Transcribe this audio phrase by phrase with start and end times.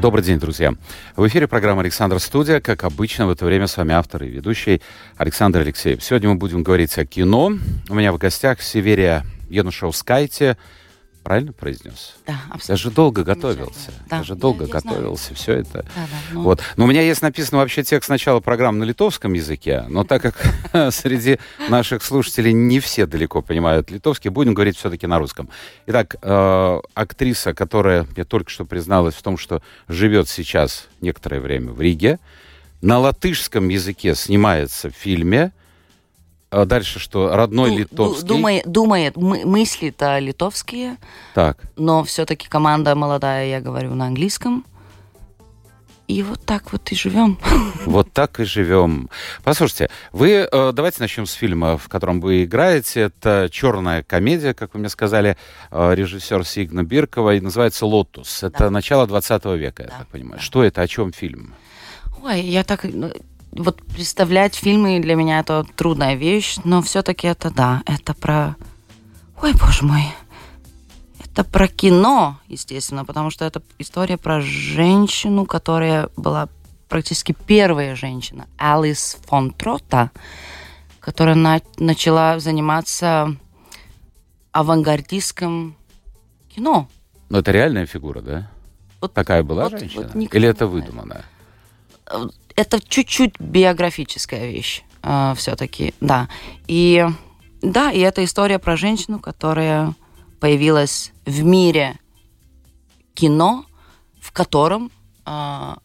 [0.00, 0.72] Добрый день, друзья.
[1.14, 2.60] В эфире программа «Александр Студия».
[2.60, 4.80] Как обычно, в это время с вами автор и ведущий
[5.18, 6.02] Александр Алексеев.
[6.02, 7.52] Сегодня мы будем говорить о кино.
[7.90, 10.56] У меня в гостях Северия Янушевскайте,
[11.22, 12.16] Правильно произнес?
[12.26, 12.72] Да, абсолютно.
[12.72, 13.92] Я же долго готовился.
[14.08, 15.34] Да, я же долго я- я готовился.
[15.34, 15.82] Все это.
[15.82, 16.42] Да, да, ну.
[16.42, 16.62] Вот.
[16.76, 20.34] Но у меня есть написан вообще текст начала программы на литовском языке, но так как
[20.94, 21.38] среди
[21.68, 25.50] наших слушателей не все далеко понимают литовский, будем говорить все-таки на русском.
[25.86, 31.72] Итак, э, актриса, которая мне только что призналась в том, что живет сейчас некоторое время
[31.72, 32.18] в Риге,
[32.80, 35.52] на латышском языке снимается в фильме.
[36.50, 37.34] А дальше что?
[37.34, 38.26] Родной Ду- литовский.
[38.26, 40.96] Думает, думает мы- мысли-то литовские,
[41.34, 41.58] Так.
[41.76, 44.64] но все-таки команда молодая, я говорю на английском.
[46.08, 47.38] И вот так вот и живем.
[47.86, 49.08] Вот так и живем.
[49.44, 53.02] Послушайте, вы э, давайте начнем с фильма, в котором вы играете.
[53.02, 55.36] Это черная комедия, как вы мне сказали,
[55.70, 58.42] э, режиссер Сигна Биркова, и называется Лотус.
[58.42, 58.70] Это Да.
[58.70, 60.38] начало 20 века, я Да, так понимаю.
[60.38, 60.42] да.
[60.42, 61.54] Что это, о чем фильм?
[62.24, 62.84] Ой, я так...
[63.52, 68.56] Вот представлять фильмы для меня это трудная вещь, но все-таки это да, это про...
[69.42, 70.04] Ой, боже мой.
[71.24, 76.48] Это про кино, естественно, потому что это история про женщину, которая была
[76.88, 80.10] практически первая женщина, Алис фон Трота,
[80.98, 83.36] которая на- начала заниматься
[84.52, 85.76] авангардистским
[86.54, 86.88] кино.
[87.28, 88.50] Ну, это реальная фигура, да?
[89.00, 90.02] Вот- Такая была вот- женщина?
[90.02, 91.24] вот никто Или это выдуманная?
[92.60, 94.82] Это чуть-чуть биографическая вещь
[95.36, 96.28] все-таки, да.
[96.66, 97.06] И
[97.62, 99.94] да, и это история про женщину, которая
[100.40, 101.98] появилась в мире
[103.14, 103.66] кино,
[104.20, 104.90] в котором
[105.24, 105.78] а,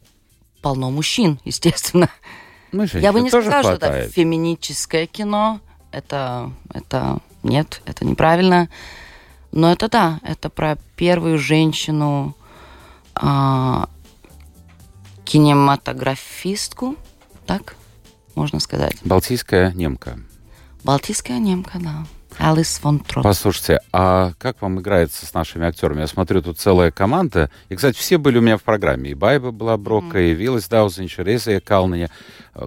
[0.62, 2.10] полно мужчин, естественно.
[2.72, 4.12] Ну, Я бы не сказала, что это хватает.
[4.14, 5.60] феминическое кино.
[5.92, 8.70] Это, это нет, это неправильно.
[9.52, 12.36] Но это да, это про первую женщину
[13.14, 13.90] а,
[15.26, 16.96] кинематографистку,
[17.46, 17.76] так
[18.36, 18.98] можно сказать.
[19.04, 20.20] Балтийская немка.
[20.84, 22.06] Балтийская немка, да.
[22.38, 23.24] Алис фон Трот.
[23.24, 26.02] Послушайте, а как вам играется с нашими актерами?
[26.02, 27.50] Я смотрю, тут целая команда.
[27.70, 29.12] И, кстати, все были у меня в программе.
[29.12, 32.10] И Байба была Брока, и Виллас Даузенч, и Реза Калнания.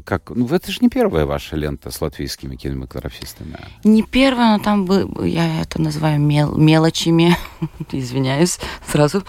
[0.05, 0.31] Как...
[0.31, 3.59] Ну, это же не первая ваша лента с латвийскими кинематографистами.
[3.85, 7.37] Не первая, но там был, я это называю мел- мелочами,
[7.93, 9.23] извиняюсь сразу,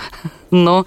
[0.52, 0.86] но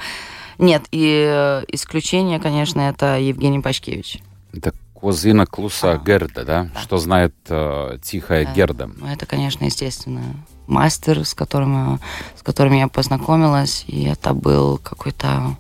[0.59, 4.19] нет, и э, исключение, конечно, это Евгений Пашкевич.
[4.53, 5.99] Это Козина Клуса А.
[5.99, 6.71] Герда, да?
[6.75, 6.81] Да.
[6.81, 8.53] Что знает э, тихая Да.
[8.53, 8.91] Герда.
[8.97, 10.23] Ну, это, конечно, естественно,
[10.67, 11.99] мастер, с которым, я-
[12.39, 15.57] с которым я познакомилась, и это был какой-то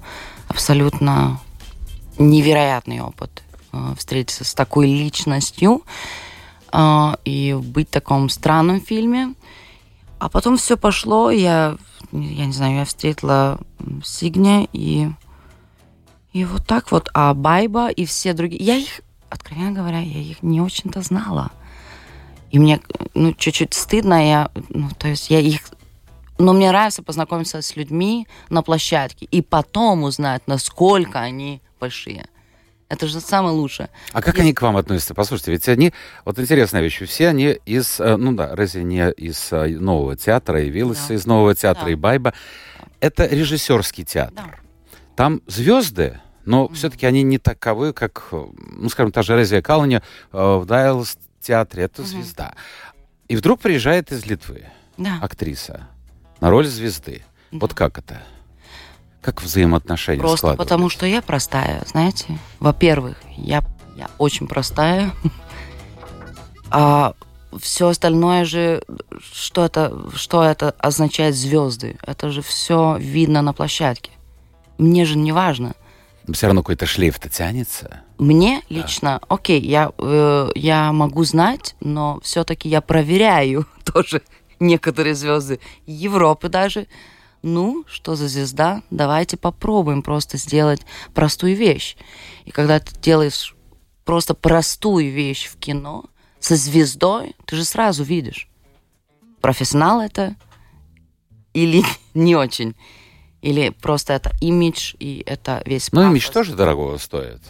[0.49, 1.41] абсолютно
[2.19, 3.43] невероятный опыт
[3.73, 5.83] э, встретиться с такой личностью
[6.73, 9.35] э, и быть в таком странном фильме.
[10.23, 11.77] А потом все пошло, я,
[12.13, 13.59] я не знаю, я встретила
[14.05, 15.09] Сигня и
[16.33, 17.09] и вот так вот.
[17.13, 21.51] А Байба и все другие, я их, откровенно говоря, я их не очень-то знала.
[22.53, 22.81] И мне,
[23.15, 25.63] ну, чуть-чуть стыдно, я, ну, то есть я их...
[26.39, 32.29] Но мне нравится познакомиться с людьми на площадке и потом узнать, насколько они большие.
[32.93, 33.89] Это же самое лучшее.
[34.13, 35.15] А как Если- они к вам относятся?
[35.15, 35.95] Послушайте, ведь они...
[36.27, 37.01] Вот интересная вещь.
[37.09, 37.99] Все они из...
[37.99, 41.15] э, Ну да, Рези не из э, Нового театра, и Виллас Да.
[41.15, 41.91] из Нового театра, Да.
[41.91, 42.35] и Байба.
[43.01, 44.35] Это режиссерский театр.
[44.93, 44.95] Да.
[45.17, 48.45] Там звезды, но все-таки они не таковы, как, э,
[48.77, 51.85] ну, скажем, та же Резия Калани в Дайлс театре.
[51.85, 52.55] Это звезда.
[53.27, 54.67] И вдруг приезжает из Литвы
[54.99, 55.19] Да.
[55.23, 55.89] актриса
[56.43, 57.23] на роль звезды.
[57.53, 58.21] Вот как это?
[59.23, 62.39] Как взаимоотношения Просто потому, что я простая, знаете.
[62.59, 63.65] Во-первых, я,
[63.97, 65.13] я очень простая.
[66.75, 67.13] А
[67.61, 68.83] все остальное же,
[69.31, 71.99] что это, что это означает звезды?
[72.03, 74.11] Это же все видно на площадке.
[74.79, 75.75] Мне же не важно.
[76.33, 78.01] Все равно какой-то шлейф-то тянется.
[78.19, 84.23] Мне лично, окей, я, э, я могу знать, но все-таки я проверяю тоже
[84.61, 86.87] некоторые звезды Европы даже.
[87.43, 88.83] Ну, что за звезда?
[88.91, 90.81] Давайте попробуем просто сделать
[91.13, 91.97] простую вещь.
[92.45, 93.57] И когда ты делаешь
[94.05, 96.05] просто простую вещь в кино
[96.39, 98.49] со звездой, ты же сразу видишь,
[99.41, 100.37] профессионал это
[101.53, 101.83] или
[102.15, 102.77] не очень.
[103.43, 107.41] Или просто это имидж, и это весь Ну, имидж тоже дорогого стоит.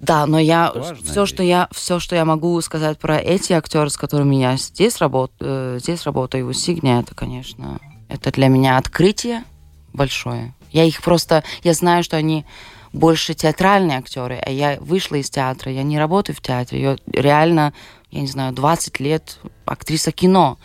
[0.00, 3.90] Да, но я Важная все, что я все, что я могу сказать про эти актеры,
[3.90, 7.78] с которыми я здесь работаю, здесь работаю у Сигня, это, конечно,
[8.10, 9.44] это для меня открытие
[9.92, 10.52] большое.
[10.72, 12.44] Я их просто, я знаю, что они
[12.92, 17.72] больше театральные актеры, а я вышла из театра, я не работаю в театре, я реально,
[18.10, 20.58] я не знаю, 20 лет актриса кино.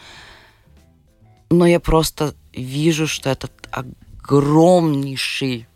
[1.51, 5.67] Но я просто вижу, что это огромнейший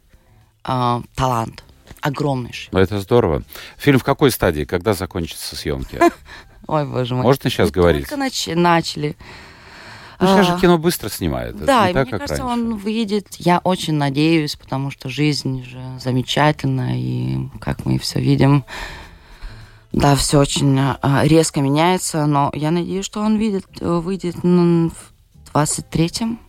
[0.64, 1.64] а, талант.
[2.02, 2.70] Огромнейший.
[2.72, 3.44] Это здорово.
[3.78, 4.64] Фильм в какой стадии?
[4.64, 6.00] Когда закончатся съемки?
[6.68, 7.24] Ой, боже мой.
[7.24, 8.08] Можно сейчас говорить?
[8.08, 9.16] Только нач- начали.
[10.20, 11.56] Ну, сейчас А, же кино быстро снимает.
[11.64, 12.62] Да, не и так, мне как кажется, раньше.
[12.62, 13.28] он выйдет.
[13.38, 18.66] Я очень надеюсь, потому что жизнь же замечательна, и как мы все видим,
[19.92, 24.92] да, все очень а, резко меняется, но я надеюсь, что он видит, выйдет в
[25.54, 26.40] 23-м,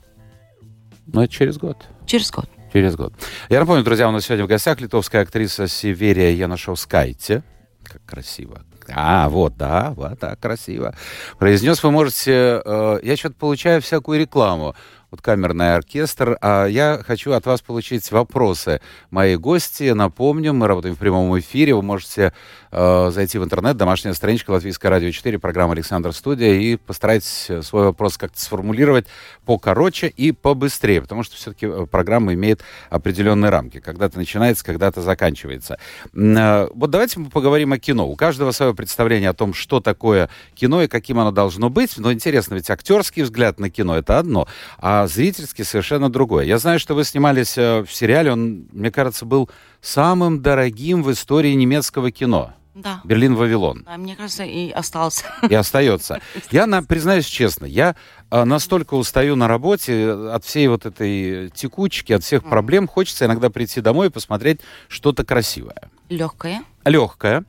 [1.06, 1.88] Ну, это через год.
[2.06, 2.48] через год.
[2.72, 3.12] Через год.
[3.48, 7.42] Я напомню, друзья, у нас сегодня в гостях литовская актриса Северия Янашовскайте.
[7.82, 8.62] Как красиво.
[8.94, 10.94] А, вот, да, вот так красиво.
[11.38, 12.62] Произнес вы можете...
[12.64, 14.74] э, я что-то получаю всякую рекламу.
[15.10, 16.38] Вот камерный оркестр.
[16.40, 18.80] А я хочу от вас получить вопросы.
[19.10, 21.74] Мои гости, напомню, мы работаем в прямом эфире.
[21.74, 22.32] Вы можете
[22.70, 27.62] э, зайти в интернет, домашняя страничка Латвийское радио 4, программа «Александр Студия», и постарайтесь э,
[27.62, 29.06] свой вопрос как-то сформулировать
[29.44, 33.80] покороче и побыстрее, потому что все-таки э, программа имеет определенные рамки.
[33.80, 35.78] Когда-то начинается, когда-то заканчивается.
[36.14, 38.08] Э, Вот давайте мы поговорим о кино.
[38.08, 41.98] У каждого свое представление о том, что такое кино и каким оно должно быть.
[41.98, 44.46] Но интересно, ведь актерский взгляд на кино— это одно,
[44.78, 46.44] а зрительский совершенно другое.
[46.44, 49.50] Я знаю, что вы снимались э, в сериале, он, мне кажется, был
[49.80, 52.54] самым дорогим в истории немецкого кино.
[52.74, 53.00] Да.
[53.04, 53.84] Берлин-Вавилон.
[53.86, 55.24] А Мне кажется, и остался.
[55.48, 56.20] И остается.
[56.50, 57.96] Я, на- признаюсь честно, я
[58.30, 62.86] а, настолько устаю на работе э, от всей вот этой текучки, от всех проблем.
[62.86, 65.90] Хочется иногда прийти домой и посмотреть что-то красивое.
[66.08, 66.62] Легкое.
[66.84, 67.38] Легкое.
[67.38, 67.44] А,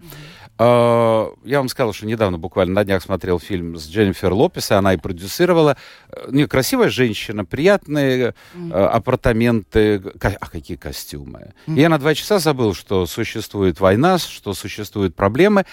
[0.64, 4.94] Я вам сказал, что недавно, буквально на днях, смотрел фильм с Дженнифер Лопес, и она
[4.94, 5.78] и продюсировала.
[6.10, 10.02] Э, Не, красивая женщина, приятные э, апартаменты.
[10.22, 11.54] А какие костюмы?
[11.68, 15.66] И Я на два часа забыл, что существует война, что существуют проблемы.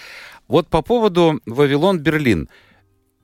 [0.47, 2.49] Вот по поводу Вавилон-Берлин.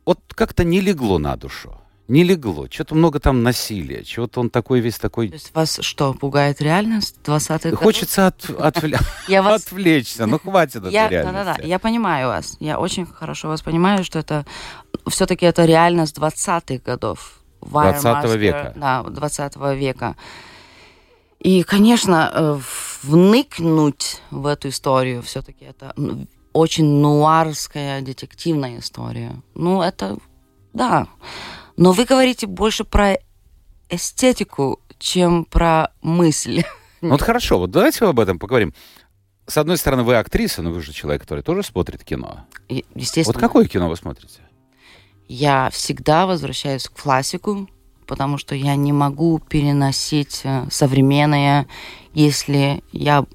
[0.05, 1.79] Вот как-то не легло на душу.
[2.07, 2.67] Не легло.
[2.71, 4.05] Что-то много там насилия.
[4.05, 5.29] Чего-то он такой весь такой...
[5.29, 7.83] То есть вас что, пугает реальность 20-х годов?
[7.83, 10.27] Хочется от- отвлечься.
[10.27, 11.35] Ну, хватит от Я, реальности.
[11.35, 12.57] да-да-да, я понимаю вас.
[12.61, 14.45] Я очень хорошо вас понимаю, что это
[15.09, 17.39] все-таки это реальность 20-х годов.
[17.63, 18.73] 20 Wehrmaster, века.
[18.77, 20.17] Да, 20 века.
[21.41, 22.59] И, конечно, э,
[23.03, 25.95] вникнуть в эту историю все-таки это
[26.53, 29.43] очень нуарская детективная история.
[29.55, 30.17] Ну, это,
[30.73, 31.07] да.
[31.77, 33.19] Но вы говорите больше про
[33.89, 36.65] эстетику, чем про мысль.
[37.01, 38.73] Ну, вот хорошо, вот давайте об этом поговорим.
[39.47, 42.47] С одной стороны, вы актриса, но вы же человек, который тоже смотрит кино.
[42.69, 43.35] Естественно.
[43.35, 44.41] Вот какое кино вы смотрите?
[45.29, 47.69] Я всегда возвращаюсь к классику,
[48.07, 51.67] потому что я не могу переносить э, современное,
[52.15, 53.27] если я,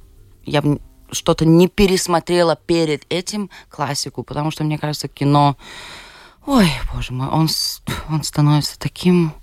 [0.45, 0.63] я
[1.11, 5.57] что-то не пересмотрела перед этим классику, потому что мне кажется, кино,
[6.45, 7.47] ой, боже мой, он,
[8.09, 9.33] он становится таким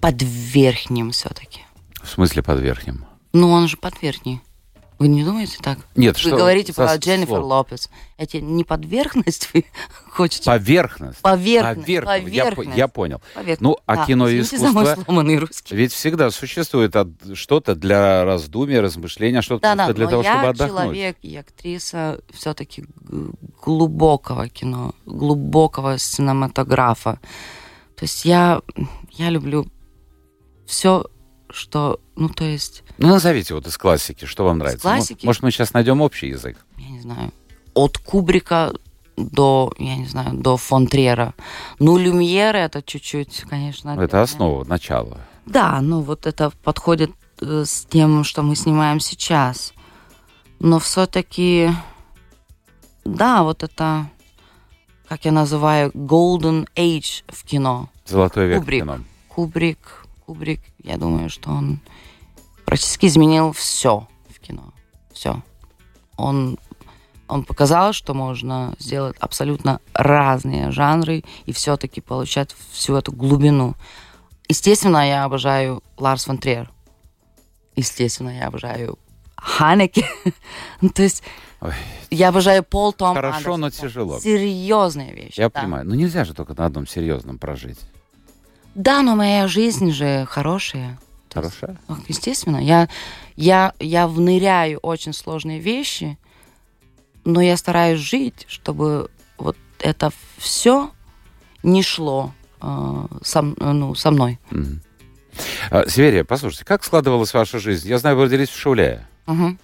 [0.00, 1.62] подверхним все-таки.
[2.02, 3.04] В смысле под верхним?
[3.32, 4.40] Ну, он же подверхний.
[4.98, 5.78] Вы не думаете так?
[5.94, 6.36] Нет, Вы что...
[6.36, 7.44] говорите про Дженнифер слово?
[7.44, 7.88] Лопес.
[8.16, 9.64] Это не подверхность вы
[10.10, 10.44] хотите?
[10.44, 11.20] Поверхность.
[11.20, 12.24] Поверхность, Поверхность.
[12.24, 12.76] Поверхность.
[12.76, 13.22] я понял.
[13.34, 13.60] Поверхность.
[13.60, 14.96] Ну, а Да, кино и искусство...
[15.38, 15.76] русский.
[15.76, 20.48] Ведь всегда существует от- что-то для раздумия, размышления, что-то Да, да, для того, я чтобы
[20.48, 20.82] отдохнуть.
[20.82, 22.84] человек и актриса все-таки
[23.62, 27.20] глубокого кино, глубокого синематографа.
[27.96, 28.62] То есть я,
[29.12, 29.66] я люблю
[30.66, 31.04] все,
[31.50, 34.82] что, ну, то есть, Ну, назовите вот из классики, что вам нравится.
[34.82, 35.24] Классики?
[35.26, 36.56] Может, мы сейчас найдем общий язык.
[36.76, 37.32] я не знаю,
[37.74, 38.72] от Кубрика
[39.16, 41.34] до, я не знаю, до фон Триера.
[41.78, 43.90] Ну, Люмьера это чуть-чуть, конечно.
[43.90, 44.22] Это отдельно.
[44.22, 45.18] основа, начало.
[45.46, 49.72] Да, ну вот это подходит э, с тем, что мы снимаем сейчас.
[50.60, 51.70] Но все-таки,
[53.04, 54.08] да, вот это,
[55.08, 57.88] как я называю, golden age в кино.
[58.06, 58.82] Золотой век Кубрик.
[58.82, 58.98] кино.
[59.28, 59.97] Кубрик,
[60.28, 61.80] Кубрик, я думаю, что он
[62.66, 64.74] практически изменил все в кино.
[65.10, 65.42] Все.
[66.18, 66.58] Он,
[67.28, 73.74] он показал, что можно сделать абсолютно разные жанры и все-таки получать всю эту глубину.
[74.50, 76.70] Естественно, я обожаю Ларс фон Триер.
[77.74, 78.98] Естественно, я обожаю
[79.34, 80.06] Ханеке.
[80.82, 81.22] Ну, То есть
[81.62, 81.72] Ой,
[82.10, 83.88] я обожаю Пол Том Хорошо, но Андерсон.
[83.88, 84.20] тяжело.
[84.20, 85.40] Серьезные вещи.
[85.40, 85.62] Я да.
[85.62, 85.86] понимаю.
[85.86, 87.78] Ну, нельзя же только на одном серьезном прожить.
[88.74, 90.98] Да, но моя жизнь же хорошая.
[91.28, 91.62] То есть,
[92.08, 92.88] Естественно, я,
[93.36, 96.18] я, я вныряю очень сложные вещи,
[97.24, 100.90] но я стараюсь жить, чтобы вот это все
[101.62, 102.32] не шло
[102.62, 104.38] э, со, ну, со мной.
[104.50, 104.80] Мгм.
[105.70, 107.88] А, Северия, послушайте, как складывалась ваша жизнь?
[107.88, 109.58] Я знаю, вы родились в Шауле, Мгм.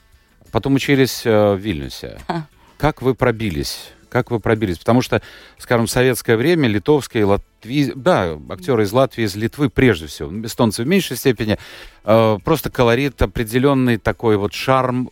[0.52, 2.20] потом учились э, в Вильнюсе.
[2.28, 2.46] Ха.
[2.76, 3.90] Как вы пробились?
[4.14, 4.78] Как вы пробились?
[4.78, 5.20] Потому что,
[5.58, 7.92] скажем, в советское время литовские, латви...
[7.96, 11.58] да, актеры из Латвии, из Литвы прежде всего, ну, эстонцы в меньшей степени,
[12.04, 15.10] э, просто колорит определенный такой вот шарм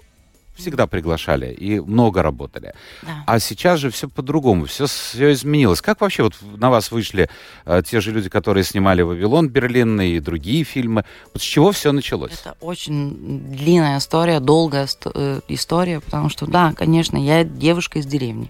[0.54, 2.74] всегда приглашали и много работали.
[3.02, 3.24] Да.
[3.26, 5.80] А сейчас же все по-другому, все, все изменилось.
[5.80, 7.28] Как вообще вот на вас вышли
[7.64, 11.04] э, те же люди, которые снимали «Вавилон» Берлинный и другие фильмы?
[11.34, 12.34] Вот с чего все началось?
[12.40, 18.48] Это очень длинная история, долгая э, история, потому что, да, конечно, я девушка из деревни.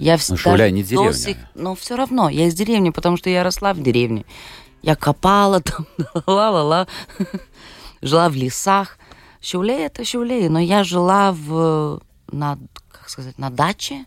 [0.00, 1.12] Я всегда Шауляй не деревня.
[1.12, 4.24] сих- Но все равно, я из деревни, потому что я росла в деревне.
[4.82, 5.86] Я копала там,
[6.26, 6.86] ла-ла-ла,
[8.00, 8.98] жила в лесах.
[9.42, 12.00] Щеулей это щеулей, но я жила в,
[12.32, 12.58] на,
[12.90, 14.06] как сказать, на даче.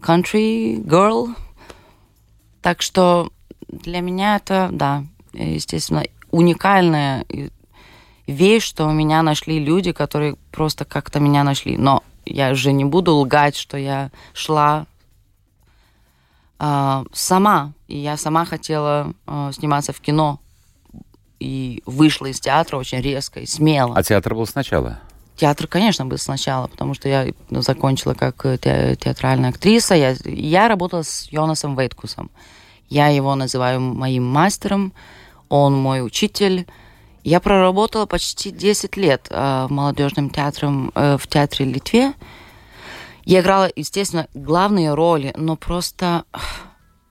[0.00, 1.34] Country girl.
[2.62, 3.30] Так что
[3.68, 7.24] для меня это, да, естественно, уникальная
[8.28, 11.76] вещь, что у меня нашли люди, которые просто как-то меня нашли.
[11.76, 14.86] Но я же не буду лгать, что я шла
[16.58, 17.72] а, сама.
[17.86, 20.40] И я сама хотела а, сниматься в кино.
[21.40, 23.94] И вышла из театра очень резко и смело.
[23.96, 25.00] А театр был сначала?
[25.36, 29.94] Театр, конечно, был сначала, потому что я закончила как э, те- театральная актриса.
[29.94, 32.28] Я, я работала с Йонасом Вейткусом.
[32.88, 34.92] Я его называю моим мастером,
[35.48, 36.66] он мой учитель.
[37.28, 42.14] Я проработала почти 10 лет э, в молодежном театре, э, в театре Литве.
[43.26, 46.24] Я играла, естественно, главные роли, но просто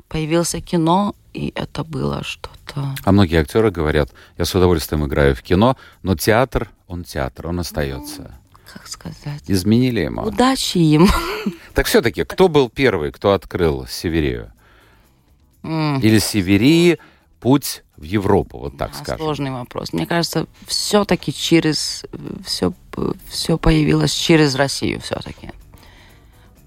[0.07, 2.95] появился кино, и это было что-то...
[3.03, 4.09] А многие актеры говорят,
[4.39, 8.39] я с удовольствием играю в кино, но театр, он театр, он остается.
[8.73, 9.43] Как сказать?
[9.45, 10.23] Изменили ему.
[10.23, 11.07] Удачи им.
[11.75, 14.51] Так все-таки, кто был первый, кто открыл Северию?
[15.61, 16.97] Или Северии
[17.39, 19.25] путь в Европу, вот так Да, скажем?
[19.25, 19.93] Сложный вопрос.
[19.93, 22.05] Мне кажется, все-таки через
[22.45, 22.73] все,
[23.27, 25.51] все появилось через Россию все-таки.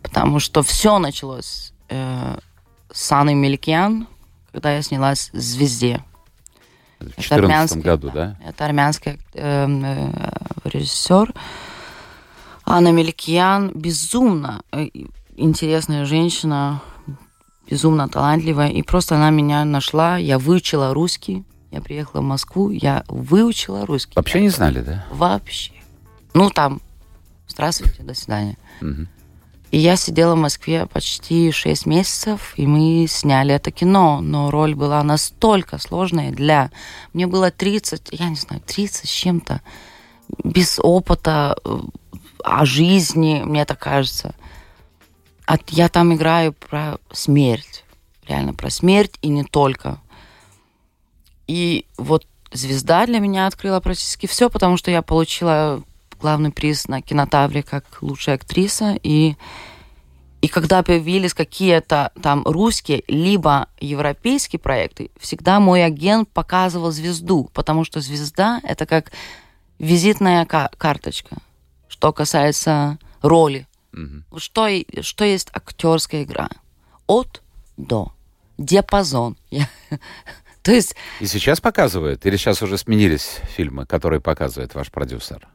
[0.03, 2.39] Потому что все началось э,
[2.91, 4.07] с Анны Меликиан,
[4.53, 6.05] когда я снялась в «Звезде».
[6.99, 8.37] В Это 2014 армянский, году, да?
[8.45, 10.31] Это армянский э, э,
[10.65, 11.33] режиссер.
[12.65, 14.89] Анна Меликиян безумно э,
[15.37, 16.83] интересная женщина,
[17.71, 18.69] безумно талантливая.
[18.69, 21.45] И просто она меня нашла, я выучила русский.
[21.71, 24.15] Я приехала в Москву, я выучила русский.
[24.17, 25.07] Вообще не знали, да?
[25.13, 25.73] Вообще.
[26.35, 26.81] Ну, там,
[27.47, 28.57] здравствуйте, до свидания.
[29.71, 34.75] И я сидела в Москве почти 6 месяцев, и мы сняли это кино, но роль
[34.75, 36.73] была настолько сложная для...
[37.13, 39.61] Мне было 30, я не знаю, 30 с чем-то,
[40.43, 41.79] без опыта э,
[42.43, 44.35] о жизни, мне так кажется.
[45.51, 47.85] А я там играю про смерть,
[48.29, 49.99] реально про смерть и не только.
[51.49, 55.83] И вот звезда для меня открыла практически все, потому что я получила
[56.21, 58.97] главный приз на кинотавре как лучшая актриса.
[59.03, 59.35] И,
[60.41, 67.85] и когда появились какие-то там русские, либо европейские проекты, всегда мой агент показывал звезду, потому
[67.85, 69.11] что звезда— это как
[69.81, 71.39] визитная ка- карточка,
[71.89, 73.67] что касается роли.
[73.93, 74.25] Мгм.
[74.37, 74.69] Что,
[75.01, 76.49] что есть актерская игра?
[77.07, 77.43] От
[77.77, 78.13] до.
[78.59, 79.37] Диапазон.
[80.63, 82.27] То есть И сейчас показывают?
[82.27, 85.49] Или сейчас уже сменились фильмы, которые показывает ваш продюсер?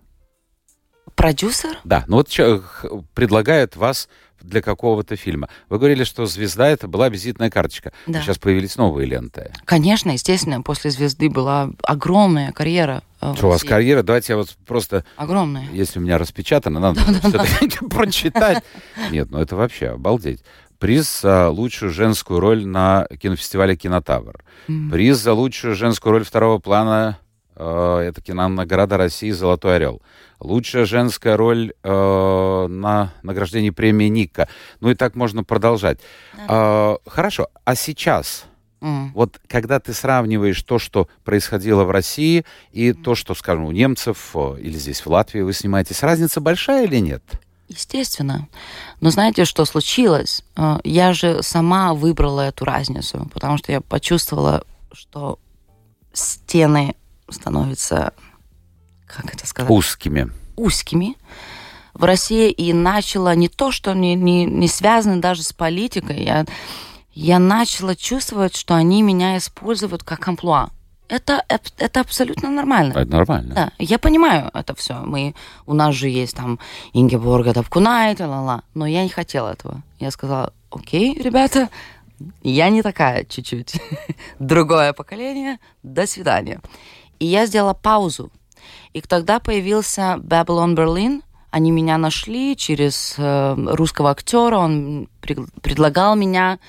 [1.16, 4.10] Продюсер Да, ну вот х- предлагает вас
[4.42, 5.50] для какого-то фильма.
[5.70, 7.94] Вы говорили, что «Звезда»— это была визитная карточка.
[8.06, 8.22] Да.
[8.22, 9.52] Сейчас появились новые ленты.
[9.66, 13.02] Конечно, естественно, после звезды была огромная карьера.
[13.22, 14.04] э, Что у вас карьера?
[14.04, 15.68] Давайте я вот просто, Огромная.
[15.72, 18.64] если у меня распечатано, надо все-таки прочитать.
[19.10, 20.44] Нет, ну это вообще обалдеть.
[20.78, 24.44] Приз за лучшую женскую роль на кинофестивале «Кинотавр».
[24.92, 27.18] Приз за лучшую женскую роль второго плана
[27.56, 30.02] это кинонаграда России «Золотой орел».
[30.40, 34.48] Лучшая женская роль э, на награждении премии Ника.
[34.82, 36.00] Ну и так можно продолжать.
[36.50, 38.44] Э, хорошо, а сейчас,
[38.82, 39.12] М.
[39.14, 44.32] вот когда ты сравниваешь то, что происходило в России, и то, что, скажем, у немцев
[44.36, 47.24] э, или здесь в Латвии вы снимаетесь, разница большая или нет?
[47.70, 48.48] Естественно.
[49.02, 50.44] Но знаете, что случилось?
[50.58, 55.40] Э, Я же сама выбрала эту разницу, потому что я почувствовала, что
[56.14, 56.96] стены
[57.30, 58.14] становятся,
[59.08, 60.32] как это сказать, Узкими.
[60.56, 61.16] узкими
[61.94, 66.46] в России и начала не то, что не, не, не связано даже с политикой, я,
[67.14, 70.70] я начала чувствовать, что они меня используют как амплуа.
[71.08, 71.46] Это,
[71.78, 72.94] это абсолютно нормально.
[72.94, 73.54] Это нормально.
[73.54, 74.96] Да, я понимаю это все.
[74.96, 75.36] Мы,
[75.68, 76.60] у нас же есть там
[76.94, 78.64] Ингеборга Тапкунайт, ла-ла.
[78.74, 79.84] Но я не хотела этого.
[80.00, 81.70] Я сказала, окей, ребята,
[82.42, 83.80] я не такая чуть-чуть.
[84.40, 85.60] Другое поколение.
[85.84, 86.60] До свидания.
[87.20, 88.32] И я сделала паузу.
[88.94, 91.22] И тогда появился Babylon Berlin.
[91.52, 94.58] Они меня нашли через э, русского актера.
[94.58, 95.08] Он
[95.62, 96.60] предлагал меня.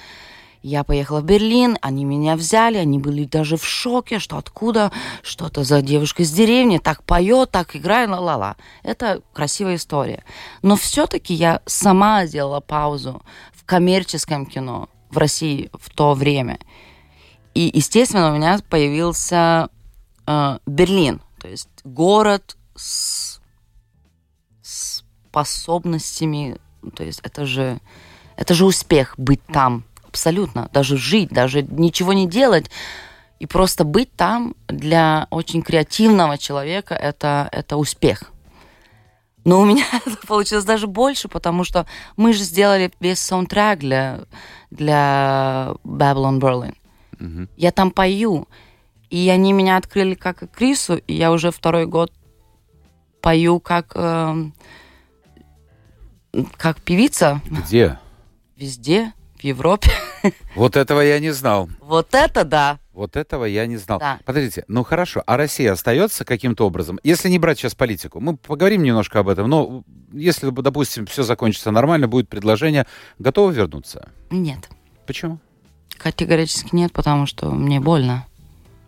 [0.63, 4.91] Я поехала в Берлин, они меня взяли, они были даже в шоке, что откуда
[5.23, 8.57] что-то за девушка из деревни, так поет, так играет, ла-ла-ла.
[8.83, 10.25] Это красивая история.
[10.63, 13.23] Но все-таки я сама сделала паузу
[13.53, 16.59] в коммерческом кино в России в то время.
[17.55, 19.69] И, естественно, у меня появился
[20.27, 23.41] э, Берлин, то есть город с
[24.63, 26.59] способностями,
[26.95, 27.79] то есть это же,
[28.37, 32.71] это же успех быть там, абсолютно, даже жить, даже ничего не делать,
[33.39, 38.33] и просто быть там для очень креативного человека это, это успех.
[39.45, 44.21] Но у меня это получилось даже больше, потому что мы же сделали весь саундтрек для,
[44.71, 46.75] для Babylon Berlin.
[47.19, 47.49] Мгм.
[47.57, 48.49] Я там пою.
[49.11, 52.13] И они меня открыли как актрису, и я уже второй год
[53.21, 54.55] пою как, эм,
[56.57, 57.99] как певица Где?
[58.57, 59.91] везде, в Европе.
[60.57, 61.69] Вот этого я не знал.
[61.81, 62.81] Вот это да.
[62.93, 64.01] Вот этого я не знал.
[64.01, 64.19] Да.
[64.25, 66.99] Подождите, ну хорошо, а Россия остается каким-то образом?
[67.05, 71.71] Если не брать сейчас политику, мы поговорим немножко об этом, но если, допустим, все закончится
[71.71, 72.87] нормально, будет предложение,
[73.19, 74.09] готовы вернуться?
[74.31, 74.69] Нет.
[75.07, 75.39] Почему?
[75.97, 78.27] Категорически нет, потому что мне больно.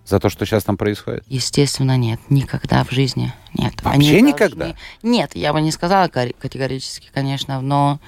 [0.08, 1.22] За то, что сейчас там происходит?
[1.26, 2.18] Естественно, нет.
[2.30, 3.34] Никогда в жизни.
[3.52, 3.82] Нет.
[3.82, 4.64] Вообще Они никогда?
[4.68, 8.00] должны- Нет, я бы не сказала категорически, конечно, но...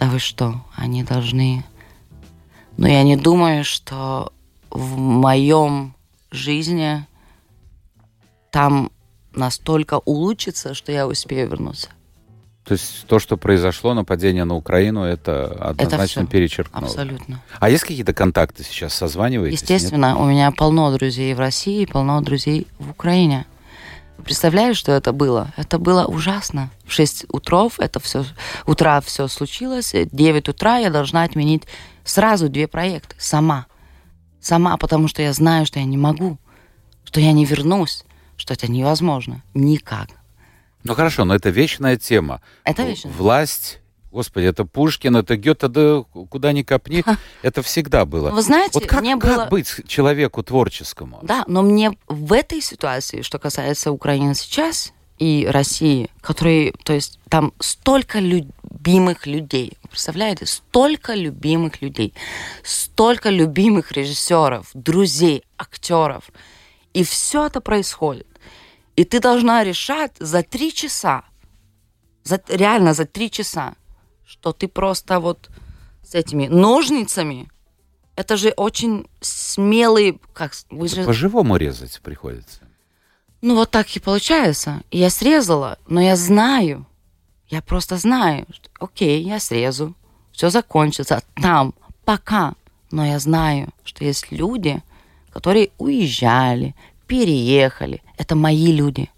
[0.00, 0.64] Да вы что?
[0.74, 1.64] Они должны...
[2.76, 4.32] Но я не думаю, что
[4.68, 5.94] в моем
[6.32, 7.06] жизни
[8.50, 8.90] там
[9.32, 11.90] настолько улучшится, что я успею вернуться.
[12.64, 16.30] То есть то, что произошло, нападение на Украину, это однозначно всё.
[16.30, 16.86] перечеркнуло.
[16.86, 17.42] Абсолютно.
[17.60, 18.94] А есть какие-то контакты сейчас?
[18.94, 19.60] Созваниваетесь?
[19.60, 23.44] Естественно, у меня полно друзей в России, полно друзей в Украине.
[24.24, 25.52] Представляешь, что это было?
[25.56, 26.70] Это было ужасно.
[26.86, 28.24] В 6 утров это все,
[28.64, 29.92] утра все случилось.
[29.92, 31.64] В 9 утра я должна отменить
[32.04, 33.14] сразу две проекты.
[33.18, 33.66] Сама.
[34.40, 36.38] Сама, потому что я знаю, что я не могу.
[37.04, 38.04] Что я не вернусь.
[38.36, 39.42] Что это невозможно.
[39.52, 40.08] Никак.
[40.84, 42.40] Ну хорошо, но это вечная тема.
[42.62, 43.12] Это вечная.
[43.12, 43.80] Власть,
[44.12, 47.02] господи, это Пушкин, это Гёте, да куда ни копни,
[47.42, 48.30] это всегда было.
[48.30, 49.46] Вы знаете, Вот как, мне как было...
[49.46, 51.18] быть человеку творческому?
[51.22, 57.18] Да, но мне в этой ситуации, что касается Украины сейчас и России, которые, то есть
[57.30, 62.12] там столько любимых людей, представляете, столько любимых людей,
[62.62, 66.24] столько любимых режиссеров, друзей, актеров,
[66.92, 68.26] и все это происходит.
[68.96, 71.24] И ты должна решать за три часа,
[72.22, 73.74] за, реально за три часа,
[74.24, 75.50] что ты просто вот
[76.02, 77.48] с этими ножницами,
[78.16, 82.60] это же очень смелый, как вы же По-живому резать приходится.
[83.42, 84.82] ну, вот так и получается.
[84.90, 86.86] Я срезала, но я знаю,
[87.48, 89.94] я просто знаю, что, окей, я срезу,
[90.30, 92.54] все закончится там, пока.
[92.92, 94.80] Но я знаю, что есть люди,
[95.32, 96.76] которые уезжали,
[97.08, 98.03] переехали.
[98.16, 99.10] Это мои люди.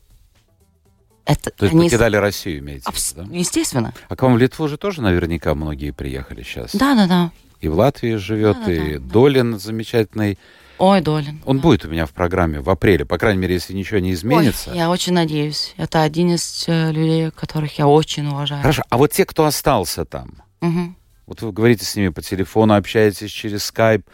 [1.24, 1.84] Это То есть они...
[1.88, 3.36] покидали Россию, имеете в Абс- виду, да?
[3.36, 3.94] Естественно.
[4.08, 6.74] А к вам в Литву же тоже наверняка многие приехали сейчас.
[6.74, 7.30] Да, да, да.
[7.60, 9.12] И в Латвии живет, Да-да-да, и да.
[9.12, 10.38] Долин замечательный.
[10.78, 11.40] Ой, Долин.
[11.44, 11.62] Он да.
[11.62, 14.72] будет у меня в программе в апреле, по крайней мере, если ничего не Ой, изменится.
[14.72, 15.74] я очень надеюсь.
[15.78, 18.60] Это один из э, людей, которых я очень уважаю.
[18.62, 20.94] Хорошо, а вот те, кто остался там, Мгм.
[21.26, 24.06] вот вы говорите с ними по телефону, общаетесь через скайп,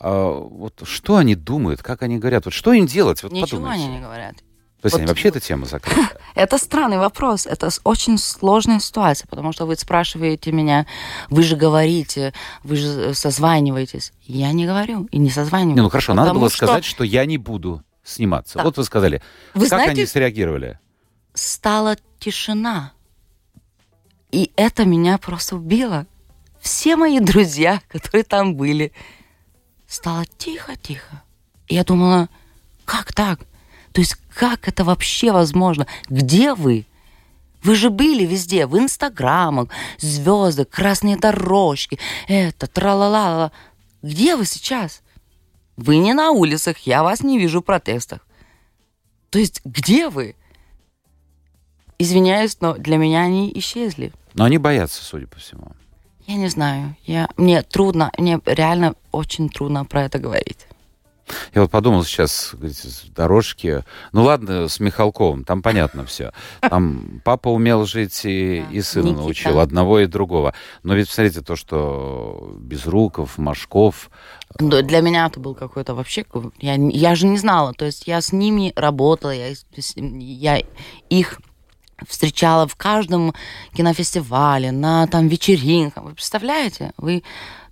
[0.00, 3.84] а, вот что они думают, как они говорят, вот что им делать, вот Ничего подумайте.
[3.84, 4.36] они не говорят.
[4.36, 6.18] То есть Вот- они вообще эта тема закрыта.
[6.34, 7.44] Это странный вопрос.
[7.44, 10.86] Это очень сложная ситуация, потому что вы спрашиваете меня,
[11.28, 12.32] вы же говорите,
[12.64, 14.12] вы же э, созваниваетесь.
[14.22, 15.76] Я не говорю и не созваниваюсь.
[15.76, 18.56] Не, ну хорошо, надо было что сказать, что я не буду сниматься.
[18.56, 18.64] Да.
[18.64, 19.20] Вот вы сказали.
[19.52, 20.78] Вы как знаете, они среагировали?
[21.34, 22.92] стала тишина.
[24.30, 26.06] И это меня просто убило.
[26.60, 28.92] Все мои друзья, которые там были,
[29.90, 31.22] стало тихо-тихо.
[31.68, 32.28] Я думала,
[32.84, 33.40] как так?
[33.92, 35.86] То есть как это вообще возможно?
[36.08, 36.86] Где вы?
[37.62, 43.52] Вы же были везде, в инстаграмах, звезды, красные дорожки, это, тра-ла-ла.
[44.00, 45.02] Где вы сейчас?
[45.76, 48.26] Вы не на улицах, я вас не вижу в протестах.
[49.28, 50.36] То есть где вы?
[51.98, 54.12] Извиняюсь, но для меня они исчезли.
[54.32, 55.72] Но они боятся, судя по всему.
[56.30, 56.96] Я не знаю.
[57.04, 60.68] Я, мне трудно, мне реально очень трудно про это говорить.
[61.54, 63.84] Я вот подумал сейчас, говорите, дорожки.
[64.12, 66.32] Ну ладно, с Михалковым, там понятно все.
[66.60, 69.22] Там папа умел жить и, и сына Никита.
[69.22, 70.54] научил, одного и другого.
[70.84, 74.08] Но ведь посмотрите, то, что Безруков, Машков,
[74.56, 76.24] Да, Для меня это был какой-то вообще...
[76.60, 77.74] Я, я же не знала.
[77.74, 79.52] То есть я с ними работала, я,
[79.96, 80.62] я
[81.08, 81.40] их
[82.08, 83.34] встречала в каждом
[83.74, 86.04] кинофестивале, на там вечеринках.
[86.04, 86.92] Вы представляете?
[86.96, 87.22] Вы,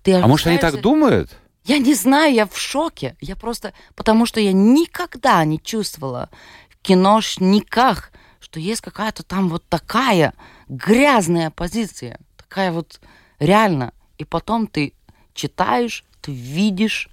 [0.03, 1.37] ты А может, они так думают?
[1.65, 3.17] Я не знаю, я в шоке.
[3.21, 3.75] Я просто...
[3.95, 6.31] Потому что я никогда не чувствовала
[6.71, 8.11] в киношниках,
[8.41, 10.33] что есть какая-то там вот такая
[10.69, 12.19] грязная позиция.
[12.37, 13.01] Такая вот
[13.39, 13.93] реально.
[14.17, 14.95] И потом ты
[15.35, 17.11] читаешь, ты видишь,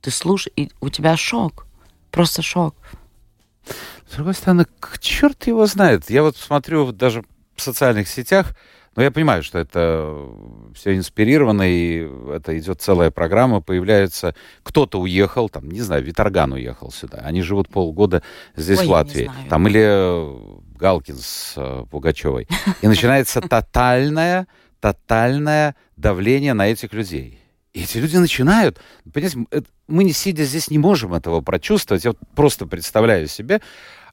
[0.00, 1.66] ты слушаешь, и у тебя шок.
[2.10, 2.74] Просто шок.
[4.10, 6.10] С другой стороны, к черт его знает.
[6.10, 8.56] Я вот смотрю вот даже в социальных сетях,
[8.96, 10.26] но я понимаю, что это
[10.74, 14.34] все инспирировано, и это идет целая программа, появляется...
[14.64, 17.18] Кто-то уехал, там, не знаю, Виторган уехал сюда.
[17.18, 18.24] Они живут полгода
[18.56, 19.30] здесь, Ой, в Латвии.
[19.48, 20.38] Там или э,
[20.76, 22.48] Галкин с э, Пугачевой.
[22.82, 24.48] И начинается тотальное,
[24.80, 27.38] тотальное давление на этих людей.
[27.72, 28.80] И эти люди начинают,
[29.12, 32.04] понимаете, мы не сидя здесь не можем этого прочувствовать.
[32.04, 33.60] Я вот просто представляю себе,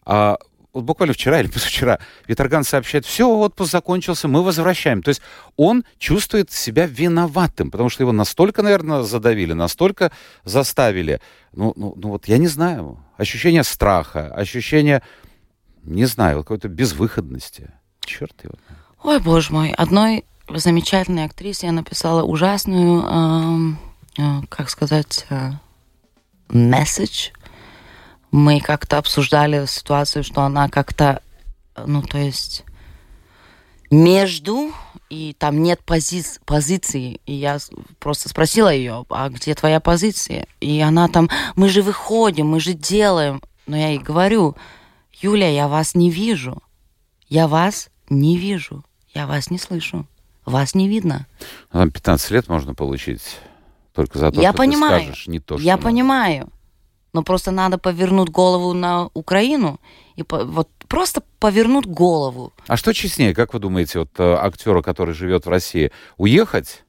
[0.08, 0.38] а,
[0.74, 5.04] вот буквально вчера или позавчера Виторган сообщает, все, отпуск закончился, мы возвращаем.
[5.04, 5.22] То есть
[5.58, 10.12] он чувствует себя виноватым, потому что его настолько, наверное, задавили, настолько
[10.43, 11.20] заставили.
[11.54, 13.04] Ну, ну, ну вот я не знаю.
[13.17, 15.02] Ощущение страха, ощущение,
[15.84, 17.72] не знаю, какой-то безвыходности.
[18.06, 18.54] Черт его.
[19.04, 23.80] Ой, боже мой, одной замечательной актрисе я написала ужасную, эм,
[24.17, 25.52] э, как сказать, э,
[26.50, 27.32] месседж.
[28.38, 31.23] Мы как-то обсуждали ситуацию, что она как-то,
[31.88, 32.63] ну, то есть
[33.89, 34.71] между,
[35.10, 37.19] и там нет пози- позиции.
[37.26, 37.58] И я
[38.00, 40.45] просто спросила ее, а где твоя позиция?
[40.60, 43.41] И она там, мы же выходим, мы же делаем.
[43.65, 44.56] Но я ей говорю,
[45.13, 46.62] Юля, я вас не вижу.
[47.30, 48.84] Я вас не вижу.
[49.15, 50.06] Я вас не слышу.
[50.45, 51.26] Вас не видно.
[51.73, 53.23] Ну, Там 15 лет можно получить
[53.95, 55.00] только за то, Я что понимаю.
[55.00, 55.84] ты скажешь не то, что Я надо.
[55.86, 56.50] понимаю.
[57.17, 59.80] Но просто надо повернуть голову на Украину
[60.15, 62.53] и по- вот просто повернуть голову.
[62.67, 66.84] А что честнее, как вы думаете, вот э, актеру, который живет в России, уехать,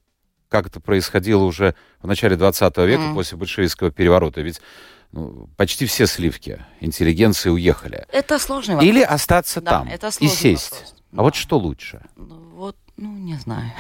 [0.51, 3.15] как это происходило уже в начале 20 века Мгм.
[3.15, 4.43] после большевистского переворота?
[4.43, 4.61] Ведь
[5.13, 8.05] ну, почти все сливки интеллигенции уехали.
[8.13, 8.87] Это сложный вопрос.
[8.91, 10.73] Или остаться Да, там это и сесть.
[10.73, 10.95] вопрос.
[11.13, 11.23] А Да.
[11.23, 12.03] вот что лучше?
[12.17, 13.73] Ну, Вот, ну, не знаю.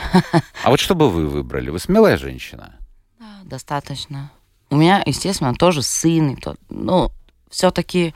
[0.64, 1.68] А вот что бы вы выбрали?
[1.68, 2.76] Вы смелая женщина.
[3.20, 4.30] Да, достаточно.
[4.70, 6.30] У меня, естественно, тоже сын.
[6.30, 7.10] И то, ну,
[7.50, 8.14] все-таки,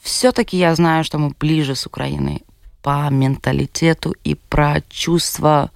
[0.00, 2.42] все-таки я знаю, что мы ближе с Украиной
[2.82, 5.70] по менталитету и про чувство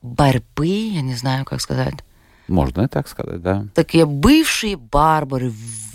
[0.00, 1.94] борьбы, я не знаю, как сказать.
[2.46, 3.66] Можно и так сказать, да.
[3.74, 5.52] Такие бывшие барбары,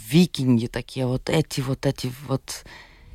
[0.08, 2.64] викинги такие, вот эти, вот эти вот.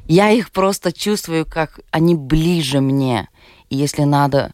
[0.09, 3.29] Я их просто чувствую, как они ближе мне.
[3.69, 4.53] И если надо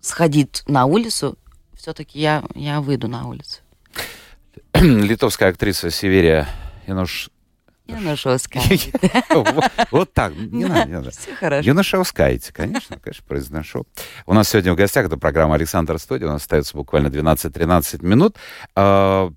[0.00, 1.38] сходить на улицу,
[1.74, 3.60] все-таки я, я выйду на улицу.
[4.74, 6.48] Литовская актриса Северия
[6.86, 7.30] Януш...
[7.86, 8.62] Янушевская.
[9.90, 11.10] Вот так, не надо, не надо.
[11.10, 11.68] Все хорошо.
[11.68, 13.86] Янушевскайте, конечно, конечно, произношу.
[14.26, 18.36] У нас сегодня в гостях, это программа «Александр Студия», у нас остается буквально 12-13 минут.
[18.76, 19.30] А,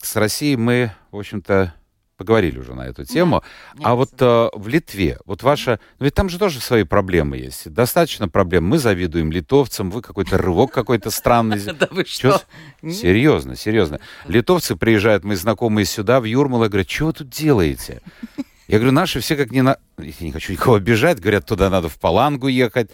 [0.00, 1.74] С Россией мы, в общем-то,
[2.16, 3.42] поговорили уже на эту тему.
[3.82, 5.78] А вот э, в Литве, вот ваша...
[5.98, 7.70] Ну ведь там же тоже свои проблемы есть.
[7.72, 8.64] Достаточно проблем.
[8.64, 11.60] Мы завидуем литовцам, вы какой-то рывок какой-то странный.
[11.76, 12.40] Да вы что?
[12.82, 14.00] Серьезно, серьезно.
[14.26, 18.00] Литовцы приезжают, мои знакомые сюда, в Юрмало, и говорят, что вы тут делаете?
[18.68, 19.76] Я говорю, наши все как не на...
[19.98, 22.90] Я не хочу никого обижать, говорят, туда надо в Палангу ехать.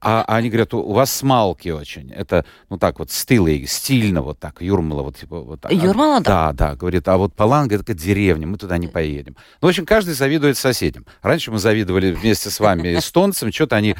[0.00, 2.12] А, а они говорят, у, вас смалки очень.
[2.12, 5.72] Это, ну так вот, стилы, стильно вот так, Юрмала вот типа вот так.
[5.72, 6.52] Юрмала, да.
[6.52, 9.36] Да, да, говорит, а вот Паланга это деревня, мы туда не поедем.
[9.60, 11.04] Ну, в общем, каждый завидует соседям.
[11.22, 13.96] Раньше мы завидовали вместе с вами эстонцам, что-то они...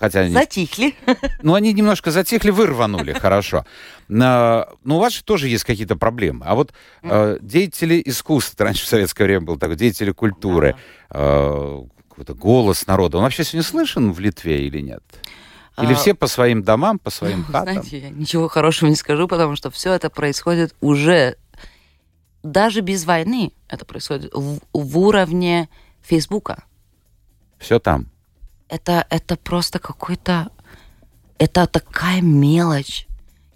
[0.00, 0.94] Хотя они Затихли.
[1.42, 3.64] ну, они немножко затихли, вы рванули, хорошо.
[4.08, 6.44] На- Но у вас же тоже есть какие-то проблемы.
[6.46, 6.72] А вот
[7.04, 10.74] э, деятели искусства, раньше в советское время был такой, деятели культуры,
[11.10, 11.82] э,
[12.18, 15.02] какой-то голос народа, он вообще сегодня слышен в Литве или нет?
[15.80, 17.74] Или А, все по своим домам, по своим хатам?
[17.74, 21.36] Знаете, я ничего хорошего не скажу, потому что все это происходит уже
[22.42, 23.52] даже без войны.
[23.68, 25.68] Это происходит в, в уровне
[26.02, 26.64] Фейсбука.
[27.58, 28.08] Все там.
[28.68, 30.50] Это, это просто какой-то...
[31.38, 33.06] Это такая мелочь.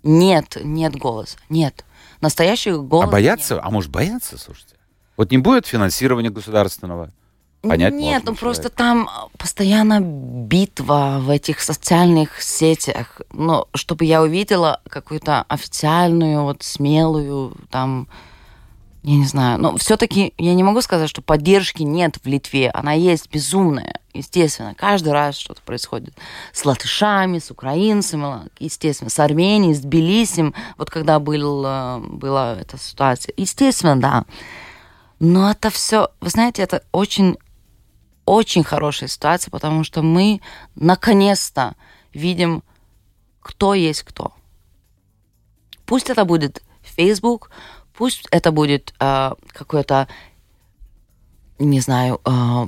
[0.05, 1.37] Нет, нет голоса.
[1.49, 1.85] Нет.
[2.21, 3.61] Настоящий голос А боятся?
[3.61, 4.77] А может боятся, слушайте?
[5.17, 7.13] Вот не будет финансирования государственного?
[7.63, 8.77] Понять Нет, можно ну просто человека.
[8.77, 13.21] там постоянно битва в этих социальных сетях.
[13.33, 18.09] Но чтобы я увидела какую-то официальную, вот смелую, там,
[19.05, 22.69] я не знаю, но все-таки я не могу сказать, что поддержки нет в Литве.
[22.71, 24.75] Она есть безумная, естественно.
[24.75, 26.15] Каждый раз что-то происходит
[26.53, 30.53] с латышами, с украинцами, естественно, с Арменией, с Тбилисием.
[30.79, 33.33] Вот когда был, э, была эта ситуация.
[33.37, 34.25] Естественно, да.
[35.21, 37.39] Но это все, вы знаете, это очень,
[38.33, 40.41] очень хорошая ситуация, потому что мы
[40.75, 41.75] наконец-то
[42.15, 42.63] видим,
[43.41, 44.33] кто есть кто.
[45.85, 47.51] Пусть это будет Facebook,
[47.95, 50.09] Пусть это будет э, какой-то,
[51.59, 52.67] не знаю, э,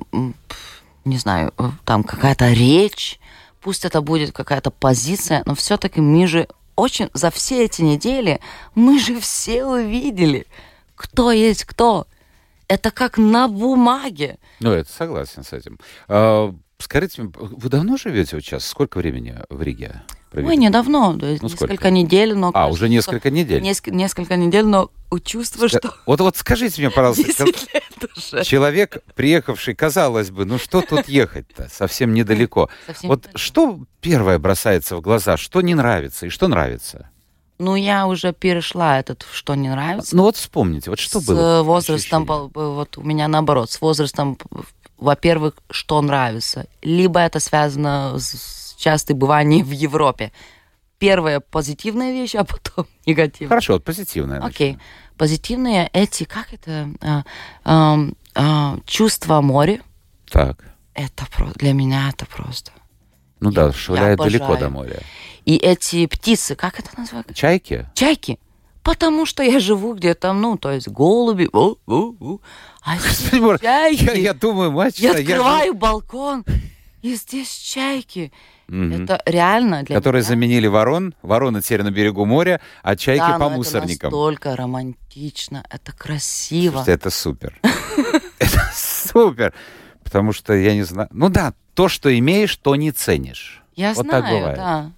[1.04, 3.18] не знаю, э, там какая-то речь,
[3.60, 6.46] пусть это будет какая-то позиция, но все-таки мы же
[6.76, 8.40] очень за все эти недели
[8.74, 10.46] мы же все увидели,
[10.94, 12.06] кто есть кто.
[12.74, 14.38] Это как на бумаге.
[14.58, 15.78] Ну, это согласен с этим.
[16.08, 18.66] А, скажите, вы давно живете вот сейчас?
[18.66, 20.02] Сколько времени в Риге?
[20.34, 20.48] провели?
[20.48, 21.90] Ой, недавно, то есть ну, несколько сколько?
[21.90, 22.50] недель, но...
[22.52, 23.62] А, уже несколько недель?
[23.62, 24.90] Неск- несколько недель, но
[25.22, 25.94] чувство, что...
[26.06, 27.46] Вот, вот скажите мне, пожалуйста,
[28.44, 32.68] человек, приехавший, казалось бы, ну что тут ехать-то, совсем недалеко.
[32.86, 33.38] Совсем вот недалеко.
[33.38, 37.10] что первое бросается в глаза, что не нравится и что нравится?
[37.64, 40.14] Ну, я уже перешла этот, что не нравится.
[40.14, 41.62] Ну вот вспомните, вот что с было?
[41.62, 42.50] С возрастом, ощущение?
[42.54, 44.36] вот у меня наоборот, с возрастом,
[44.98, 46.66] во-первых, что нравится.
[46.82, 50.30] Либо это связано с частое бывание в Европе.
[50.98, 53.48] Первая позитивная вещь, а потом негативная.
[53.48, 54.40] Хорошо, вот позитивная.
[54.42, 54.74] Окей.
[54.74, 54.78] Okay.
[55.16, 57.24] Позитивные эти, как это, а,
[57.64, 57.98] а,
[58.34, 59.80] а, чувство моря.
[60.30, 60.58] Так.
[60.92, 62.72] Это про, для меня это просто.
[63.44, 65.00] Ну да, швыряет далеко до моря.
[65.44, 67.34] И эти птицы, как это называется?
[67.34, 67.86] Чайки?
[67.94, 68.38] Чайки.
[68.82, 71.48] Потому что я живу где-то, ну, то есть голуби.
[71.52, 72.40] У, у, у.
[72.82, 74.04] А здесь чайки.
[74.04, 75.78] Я, я думаю, мать, я открываю я...
[75.78, 76.44] балкон,
[77.02, 78.32] и здесь чайки.
[78.68, 79.02] Угу.
[79.02, 80.28] Это реально для Которые меня...
[80.30, 81.14] заменили ворон.
[81.20, 84.08] Вороны теперь на берегу моря, а чайки да, по мусорникам.
[84.08, 86.76] это настолько романтично, это красиво.
[86.76, 87.60] Слушайте, это супер.
[88.38, 89.54] Это супер.
[90.04, 91.08] Потому что, я не знаю...
[91.12, 93.62] Ну да, то, что имеешь, то не ценишь.
[93.74, 94.56] Я вот знаю, так бывает.
[94.56, 94.90] да.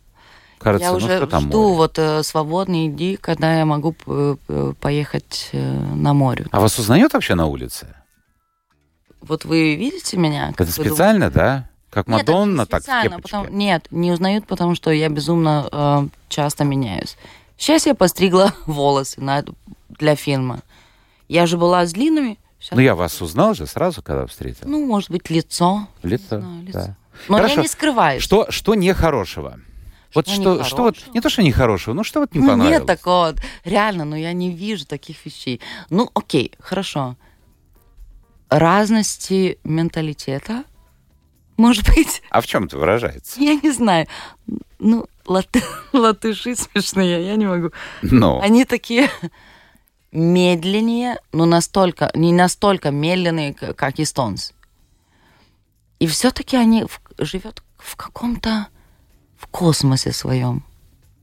[0.58, 1.76] Кажется, я ну, уже жду море?
[1.76, 5.58] вот э, свободные дни, когда я могу э, э, поехать э,
[5.94, 6.46] на море.
[6.50, 7.86] А вас узнают вообще на улице?
[9.20, 10.52] Вот вы видите меня?
[10.56, 11.34] Это специально, думаете?
[11.34, 11.70] да?
[11.90, 13.22] Как нет, Мадонна, так в кепочке?
[13.22, 17.16] Потому, нет, не узнают, потому что я безумно э, часто меняюсь.
[17.56, 19.44] Сейчас я постригла волосы на,
[19.88, 20.60] для фильма.
[21.28, 22.38] Я же была с длинными.
[22.70, 24.68] Ну, я вас узнал же сразу, когда встретил.
[24.68, 25.88] Ну, может быть, лицо.
[26.02, 26.78] Лицо, знаю, лицо.
[26.78, 26.96] да.
[27.28, 27.54] Но Хорошо.
[27.54, 28.22] я не скрываюсь.
[28.22, 29.58] Что, что нехорошего?
[30.14, 32.70] Вот что, что вот, не то, что нехорошего, ну что вот не понравилось?
[32.70, 35.60] Нет такого, реально, но я не вижу таких вещей.
[35.90, 37.16] Ну, окей, хорошо.
[38.48, 40.64] Разности менталитета–
[41.56, 42.22] может быть.
[42.30, 43.40] А в чем это выражается?
[43.40, 44.06] Я не знаю.
[44.78, 47.70] Ну, латы, латыши смешные, я не могу.
[48.02, 48.40] Но.
[48.40, 49.10] Они такие
[50.12, 54.54] медленнее, но настолько, не настолько медленные, как эстонцы.
[55.98, 58.68] И все-таки они в, живет в каком-то
[59.36, 60.64] в космосе своем.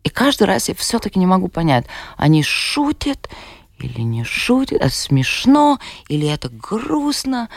[0.04, 1.86] И каждый раз я все-таки не могу понять,
[2.18, 3.30] они шутят
[3.80, 7.50] или не шутят, это смешно или это грустно.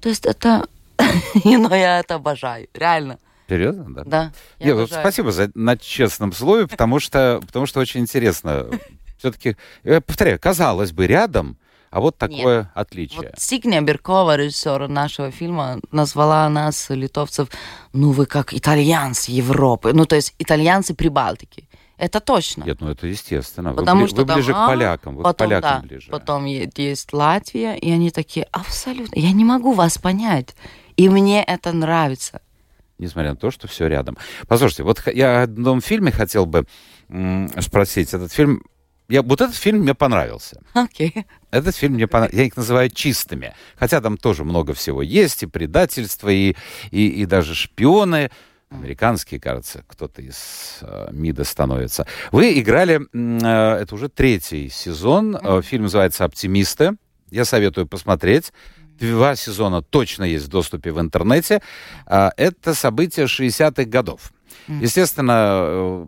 [0.00, 0.66] То есть это
[1.44, 3.18] но я это обожаю, реально.
[3.48, 4.04] Серьезно, да?
[4.04, 4.32] Да.
[4.60, 8.66] Нет, вот спасибо за на честном слове, потому что, потому что очень интересно.
[9.22, 11.56] Все-таки, я повторяю, казалось бы, рядом,
[11.90, 12.68] а вот такое Нет.
[12.74, 13.20] отличие.
[13.20, 17.48] Вот Сигния Беркова, режиссер нашего фильма, назвала нас, литовцев,
[17.92, 21.68] ну вы как итальянцы Европы, ну то есть итальянцы Прибалтики.
[21.98, 22.64] Это точно.
[22.64, 23.72] Нет, ну это естественно.
[23.72, 26.10] Потому вы, что вы ближе там, к полякам, вы потом, к полякам да, ближе.
[26.10, 30.56] Потом есть Латвия, и они такие, абсолютно, я не могу вас понять.
[30.96, 32.40] И мне это нравится.
[32.98, 34.18] Несмотря на то, что все рядом.
[34.48, 36.66] Послушайте, вот я о одном фильме хотел бы
[37.60, 38.14] спросить.
[38.14, 38.64] Этот фильм
[39.12, 40.62] я, вот этот фильм мне понравился.
[40.74, 41.26] Okay.
[41.50, 42.38] Этот фильм мне понравился.
[42.38, 43.52] Я их называю чистыми.
[43.76, 45.42] Хотя там тоже много всего есть.
[45.42, 46.56] И предательство, и,
[46.90, 48.30] и, и даже шпионы.
[48.70, 52.06] Американские, кажется, кто-то из э, МИДа становится.
[52.30, 55.36] Вы играли, э, это уже третий сезон.
[55.36, 56.96] Э, фильм называется «Оптимисты».
[57.30, 58.50] Я советую посмотреть.
[58.98, 61.60] Два сезона точно есть в доступе в интернете.
[62.06, 64.32] А, это события 60-х годов.
[64.68, 66.06] Естественно, э,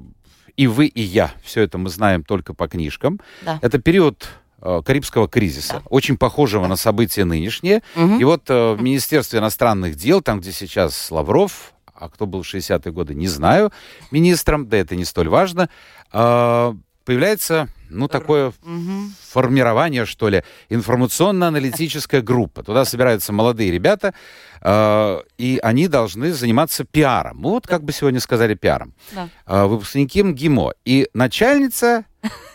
[0.56, 3.20] и вы, и я, все это мы знаем только по книжкам.
[3.42, 3.58] Да.
[3.62, 4.28] Это период
[4.60, 5.82] э, Карибского кризиса, да.
[5.90, 7.82] очень похожего на события нынешние.
[7.96, 8.18] Угу.
[8.18, 12.54] И вот э, в Министерстве иностранных дел, там, где сейчас Лавров, а кто был в
[12.54, 13.72] 60-е годы, не знаю,
[14.10, 15.70] министром, да это не столь важно,
[16.10, 19.14] появляется, ну, такое Мгм.
[19.30, 22.62] формирование, что ли, информационно-аналитическая группа.
[22.62, 24.14] Туда собираются молодые ребята,
[24.60, 27.40] э, и они должны заниматься пиаром.
[27.40, 28.94] Ну, Вот, как бы сегодня сказали, пиаром.
[29.12, 29.28] Да.
[29.46, 30.72] Э, выпускники МГИМО.
[30.84, 32.04] И начальница,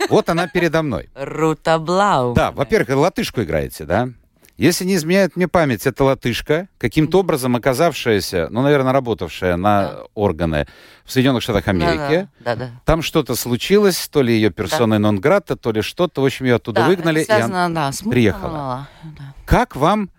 [0.10, 1.10] вот она передо мной.
[1.15, 2.34] Рута Блау.
[2.34, 4.10] Да, во-первых, латышку играете, да?
[4.59, 9.99] Если не изменяет мне память, это латышка, каким-то образом оказавшаяся, ну, наверное, работавшая на Да.
[10.15, 10.67] органы
[11.05, 12.27] в Соединенных Штатах Америки.
[12.41, 12.71] Да, да.
[12.83, 16.21] Там что-то случилось, то ли ее персоной нон-грата, то ли что-то.
[16.21, 17.21] В общем, ее оттуда Да, выгнали.
[17.21, 18.87] это и она- связано, да, с приехала.
[19.17, 19.33] да.
[19.45, 20.09] Как вам...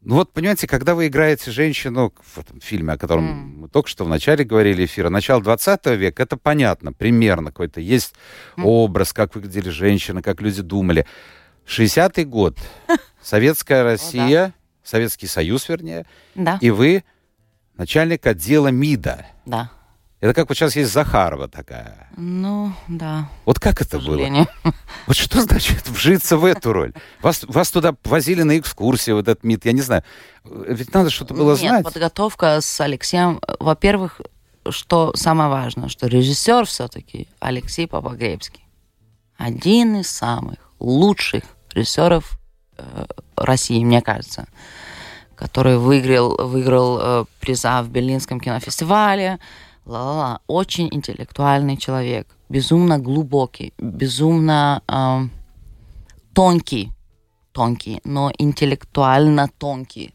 [0.00, 3.60] Ну вот, понимаете, когда вы играете женщину в этом фильме, о котором М.
[3.62, 8.14] мы только что в начале говорили эфира, начало 20 века, это понятно, примерно какой-то есть
[8.56, 8.64] М.
[8.66, 11.04] образ, как выглядели женщины, как люди думали.
[11.66, 12.58] 60-й год,
[13.22, 17.04] Советская Россия, Советский Союз, вернее, Да, и вы
[17.76, 19.26] начальник отдела МИДа.
[19.44, 19.70] да.
[20.18, 22.08] Это как вот сейчас есть Захарова такая.
[22.16, 24.46] Ну, да, Вот как это было?
[25.06, 26.94] Вот что значит вжиться в эту роль?
[27.20, 30.04] Вас, вас туда возили на экскурсии, вот этот МИД, я не знаю.
[30.42, 31.84] Ведь надо что-то было Нет, знать.
[31.84, 34.22] подготовка с Алексеем, во-первых,
[34.70, 38.64] что самое важное, что режиссер все-таки Алексей Попогребский.
[39.36, 41.44] Один из самых лучших
[41.76, 42.38] режиссеров
[42.78, 44.46] э, России, мне кажется,
[45.36, 49.38] который выиграл, выиграл э, приза в Берлинском кинофестивале.
[49.84, 50.40] Ла-ла-ла.
[50.48, 55.30] Очень интеллектуальный человек, безумно глубокий, безумно эм,
[56.34, 56.90] тонкий,
[57.52, 60.12] тонкий, но интеллектуально тонкий.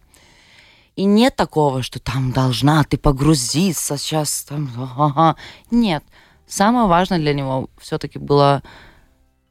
[0.97, 4.43] И нет такого, что там должна ты погрузиться сейчас.
[4.43, 5.35] Там.
[5.71, 6.03] Нет.
[6.47, 8.61] Самое важное для него все-таки была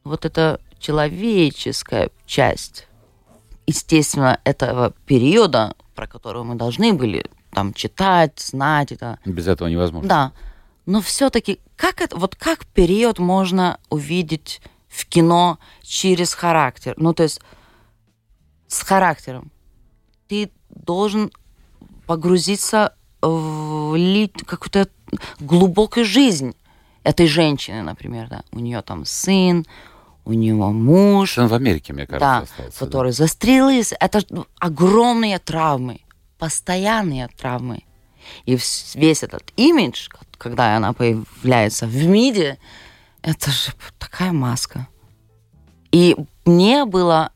[0.03, 2.87] вот эта человеческая часть,
[3.67, 9.19] естественно, этого периода, про который мы должны были там читать, знать это.
[9.25, 10.09] Без этого невозможно.
[10.09, 10.31] Да.
[10.85, 16.93] Но все-таки как это, вот как период можно увидеть в кино через характер?
[16.97, 17.41] Ну, то есть
[18.67, 19.51] с характером.
[20.27, 21.31] Ты должен
[22.07, 23.97] погрузиться в
[24.45, 24.87] какую-то
[25.39, 26.55] глубокую жизнь
[27.03, 28.43] этой женщины, например, да.
[28.51, 29.65] У нее там сын,
[30.25, 32.79] у него муж, Он в Америке, мне кажется, да, остался.
[32.79, 32.85] да.
[32.85, 33.93] которые застрелились.
[33.99, 34.25] Это ж
[34.59, 36.01] огромные травмы,
[36.37, 37.83] постоянные травмы.
[38.45, 38.57] И
[38.95, 42.59] весь этот имидж, когда она появляется в МИДе,
[43.21, 44.87] это же такая маска.
[45.91, 47.31] И мне было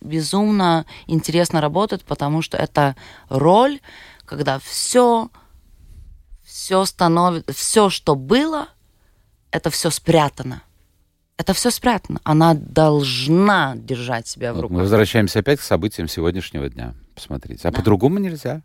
[0.00, 2.96] безумно интересно работать, потому что это
[3.28, 3.80] роль,
[4.24, 5.30] когда все,
[6.44, 8.68] все становится, все, что было,
[9.50, 10.62] это все спрятано.
[11.38, 12.20] Это все спрятано.
[12.24, 14.70] Она должна держать себя в руках.
[14.70, 16.94] мы возвращаемся опять к событиям сегодняшнего дня.
[17.14, 17.68] Посмотрите.
[17.68, 18.62] А по-другому нельзя.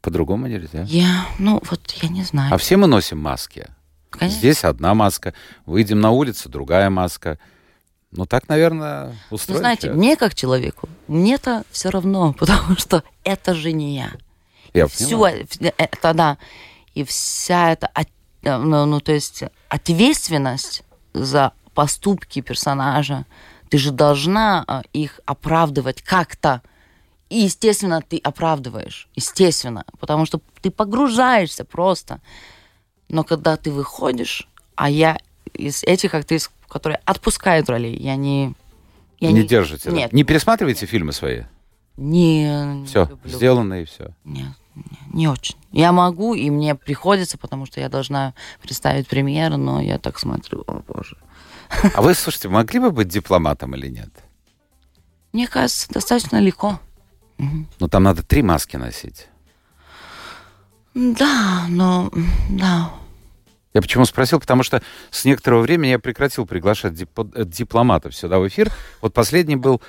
[0.00, 0.82] По-другому нельзя.
[0.84, 2.54] Я, ну, вот я не знаю.
[2.54, 3.66] А все мы носим маски.
[4.10, 4.38] Конечно.
[4.38, 5.34] Здесь одна маска.
[5.66, 7.38] Выйдем на улицу, другая маска.
[8.12, 9.98] Ну, так, наверное, Вы устроен знаете, человек.
[9.98, 14.10] мне как человеку, мне-то все равно, потому что это же не я.
[14.74, 16.38] Я Всю э- это, да,
[16.94, 17.90] и вся эта,
[18.42, 23.24] э, ну, ну, то есть ответственность за поступки персонажа,
[23.70, 26.60] ты же должна э, их оправдывать как-то.
[27.30, 29.08] И, естественно, ты оправдываешь.
[29.14, 29.86] Естественно.
[29.98, 32.20] Потому что ты погружаешься просто.
[33.08, 35.16] Но когда ты выходишь, а я
[35.54, 38.52] из этих актрис, которые отпускают роли, я не...
[39.18, 39.88] Я не, держите.
[39.88, 39.96] да?
[39.96, 40.12] Нет.
[40.12, 41.44] Не пересматриваете фильмы свои?
[41.96, 42.84] Не...
[42.86, 43.30] Все, люблю.
[43.30, 44.14] сделано и все.
[44.24, 45.56] Нет, не, не очень.
[45.72, 50.62] Я могу, и мне приходится, потому что я должна представить премьеру, но я так смотрю,
[50.66, 51.16] о боже.
[51.94, 54.10] А вы, слушайте, могли бы быть дипломатом или нет?
[55.32, 56.80] Мне кажется, достаточно легко.
[57.38, 57.68] Мгм.
[57.78, 59.28] Ну, там надо три маски носить.
[60.94, 62.10] Да, но...
[62.50, 62.90] Да.
[63.72, 64.40] Я почему спросил?
[64.40, 68.72] Потому что с некоторого времени я прекратил приглашать дип- э, дипломатов сюда в эфир.
[69.00, 69.80] Вот последний был,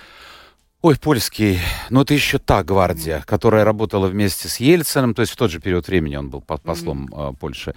[0.82, 5.36] ой, польский, ну это еще та гвардия, которая работала вместе с Ельциным, то есть в
[5.36, 7.74] тот же период времени он был по- послом э, Польши, э,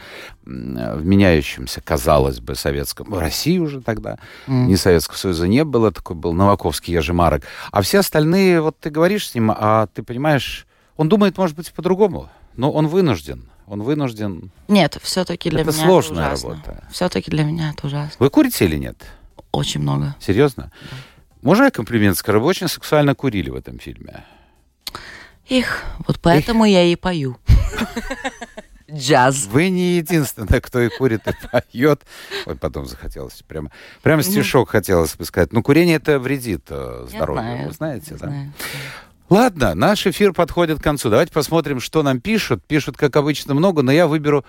[0.46, 4.68] в меняющемся, казалось бы, советском, в России уже тогда, М.
[4.68, 7.42] ни Советского Союза не было, такой был Новаковский Ежемарок.
[7.72, 11.72] А все остальные, вот ты говоришь с ним, а ты понимаешь, он думает, может быть,
[11.72, 13.48] по-другому, но он вынужден.
[13.66, 14.50] Он вынужден.
[14.68, 16.50] Нет, все-таки для Это меня сложная это ужасно.
[16.50, 16.84] работа.
[16.92, 18.16] Все-таки для меня это ужасно.
[18.18, 18.96] Вы курите или нет?
[19.52, 20.14] Очень много.
[20.20, 20.70] Серьезно?
[21.44, 22.40] Можно я комплимент скажу?
[22.40, 24.24] Вы очень сексуально курили в этом фильме.
[25.46, 27.36] Их, вот поэтому я и пою.
[28.90, 29.44] Джаз.
[29.48, 32.00] Вы не единственная, кто и курит, и поет.
[32.46, 33.42] Ой, потом захотелось.
[33.46, 33.70] Прямо,
[34.02, 35.52] прямо стишок хотелось бы сказать.
[35.52, 37.66] Но курение это вредит э, здоровью.
[37.66, 38.32] Вы знаете, да?
[39.28, 41.10] Ладно, наш эфир подходит к концу.
[41.10, 42.64] Давайте посмотрим, что нам пишут.
[42.64, 44.46] Пишут, как обычно, много, но я выберу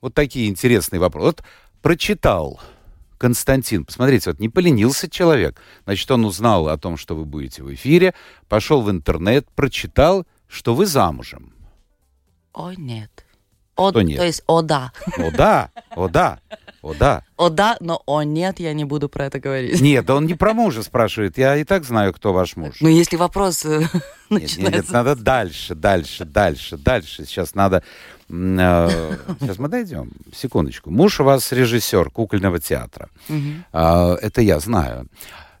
[0.00, 1.26] вот такие интересные вопросы.
[1.26, 1.42] Вот
[1.82, 2.60] прочитал
[3.20, 3.84] Константин.
[3.84, 5.60] Посмотрите, вот не поленился человек.
[5.84, 8.14] Значит, он узнал о том, что вы будете в эфире,
[8.48, 11.52] пошел в интернет, прочитал, что вы замужем.
[12.54, 13.26] О, нет.
[13.76, 14.16] О, Что нет?
[14.18, 14.92] То есть, о, да.
[15.18, 16.40] О да, о да,
[16.80, 17.22] о да.
[17.36, 19.80] О, да, но о, нет, я не буду про это говорить.
[19.82, 21.36] Нет, да он не про мужа спрашивает.
[21.36, 22.76] Я и так знаю, кто ваш муж.
[22.80, 24.92] Ну, если вопрос э, Нет, нет, нет, начинается...
[24.92, 27.26] надо дальше, дальше, дальше, дальше.
[27.26, 27.82] Сейчас надо...
[28.30, 30.10] э, Сейчас мы дойдем.
[30.34, 30.90] Секундочку.
[30.90, 33.08] Муж у вас режиссер кукольного театра.
[33.72, 35.06] А, Это я знаю.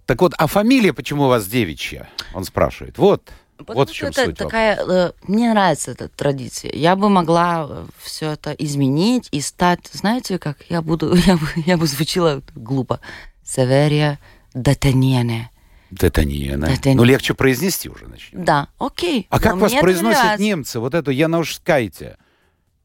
[0.06, 2.08] Так вот, а фамилия почему у вас девичья?
[2.34, 2.98] Он спрашивает.
[2.98, 4.36] Вот, Потому вот в чем это суть.
[4.38, 4.76] такая...
[4.76, 6.72] э, мне нравится эта традиция.
[6.74, 9.88] Я бы могла все это изменить и стать...
[9.92, 11.14] Знаете, как я буду...
[11.26, 13.00] Я бы, я бы звучила глупо.
[13.44, 14.18] Северия
[14.54, 15.50] Датаньене.
[15.90, 18.44] Детани- Ну, легче произнести уже начнем.
[18.44, 19.26] Да, окей.
[19.28, 20.42] А как вас произносят нравится.
[20.42, 20.78] немцы?
[20.80, 22.16] Вот эту Янушскайте.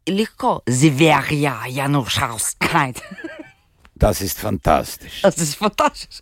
[0.06, 0.62] Легко.
[0.68, 3.02] Зверя Янушаускайт.
[3.98, 5.22] Das ist fantastisch.
[5.24, 6.22] Das ist fantastisch.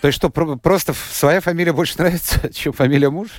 [0.00, 3.30] То есть что, про- просто своя фамилия больше нравится, чем фамилия мужа?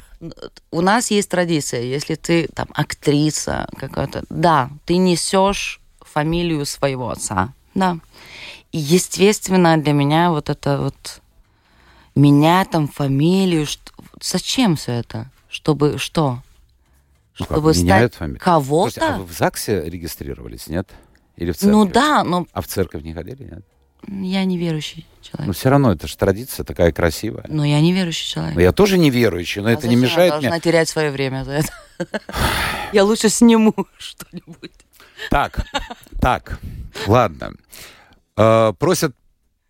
[0.72, 7.54] У нас есть традиция, если ты там актриса какая-то, да, ты несешь фамилию своего отца,
[7.74, 7.98] да.
[8.72, 11.22] И естественно для меня вот это вот
[12.16, 15.30] менять там фамилию, что- зачем все это?
[15.50, 16.42] Чтобы что?
[17.40, 18.40] Ну как, Чтобы стать фамилию?
[18.42, 18.92] кого-то?
[18.92, 20.90] Слушайте, а вы в ЗАГСе регистрировались, нет?
[21.36, 21.72] Или в церкви?
[21.72, 23.66] ну да, но А в церковь не ходили, нет?
[24.08, 25.56] я не верующий Но человек.
[25.56, 27.44] все равно это же традиция такая красивая.
[27.50, 28.56] Но я не верующий человек.
[28.56, 30.60] Но я тоже не верующий, но А это не зачем я мешает должна мне...
[30.62, 31.70] терять свое время за это.
[32.94, 34.72] Я лучше сниму что-нибудь.
[35.30, 35.66] Так,
[36.22, 36.60] так,
[37.08, 37.54] ладно.
[38.38, 39.16] Э, Просят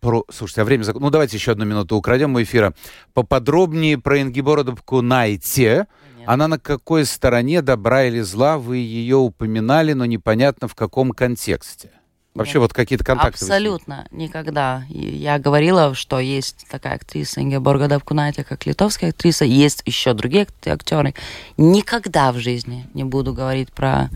[0.00, 0.24] про...
[0.30, 0.84] Слушайте, а время...
[0.84, 2.74] зак- Ну, давайте еще одну минуту украдем у эфира.
[3.14, 5.86] Поподробнее про Ингибородовку Найте.
[6.26, 8.58] Она на какой стороне добра или зла?
[8.58, 11.90] Вы ее упоминали, но непонятно в каком контексте.
[12.34, 12.62] Вообще Нет.
[12.62, 13.44] вот какие-то контакты.
[13.44, 14.84] Абсолютно, никогда.
[14.90, 20.66] Я говорила, что есть такая актриса Ингеборга Давкунайте, как литовская актриса, есть еще другие ак-
[20.66, 21.14] актеры.
[21.56, 24.10] Никогда в жизни не буду говорить про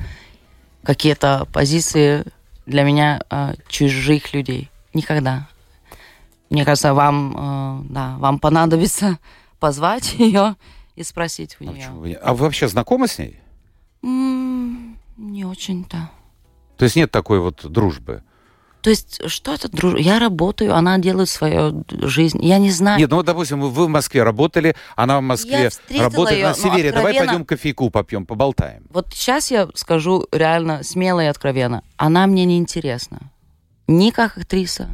[0.82, 2.24] какие-то позиции
[2.66, 4.68] для меня э, чужих людей.
[4.92, 5.48] Никогда.
[6.50, 9.18] Мне кажется, вам, э, да, вам понадобится
[9.60, 10.56] позвать ее
[11.00, 11.88] и спросить у А, нее.
[11.90, 13.40] вы а вы вообще знакомы с ней?
[14.02, 16.10] М, не очень-то.
[16.76, 18.22] То есть нет такой вот дружбы?
[18.82, 19.98] То есть, что это дружба?
[19.98, 22.42] Я работаю, она делает свою жизнь.
[22.42, 22.98] Я не знаю.
[22.98, 26.62] Нет, ну вот, допустим, вы в Москве работали, она в Москве работает её, на ну,
[26.62, 26.90] севере.
[26.92, 28.84] Давай откровенно- пойдем кофейку попьем, поболтаем.
[28.88, 31.82] Вот сейчас я скажу реально смело и откровенно.
[31.98, 33.20] Она мне не интересна.
[33.86, 34.88] Ни как актриса,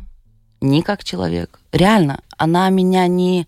[0.60, 1.60] ни как человек.
[1.70, 3.46] Реально, она меня не,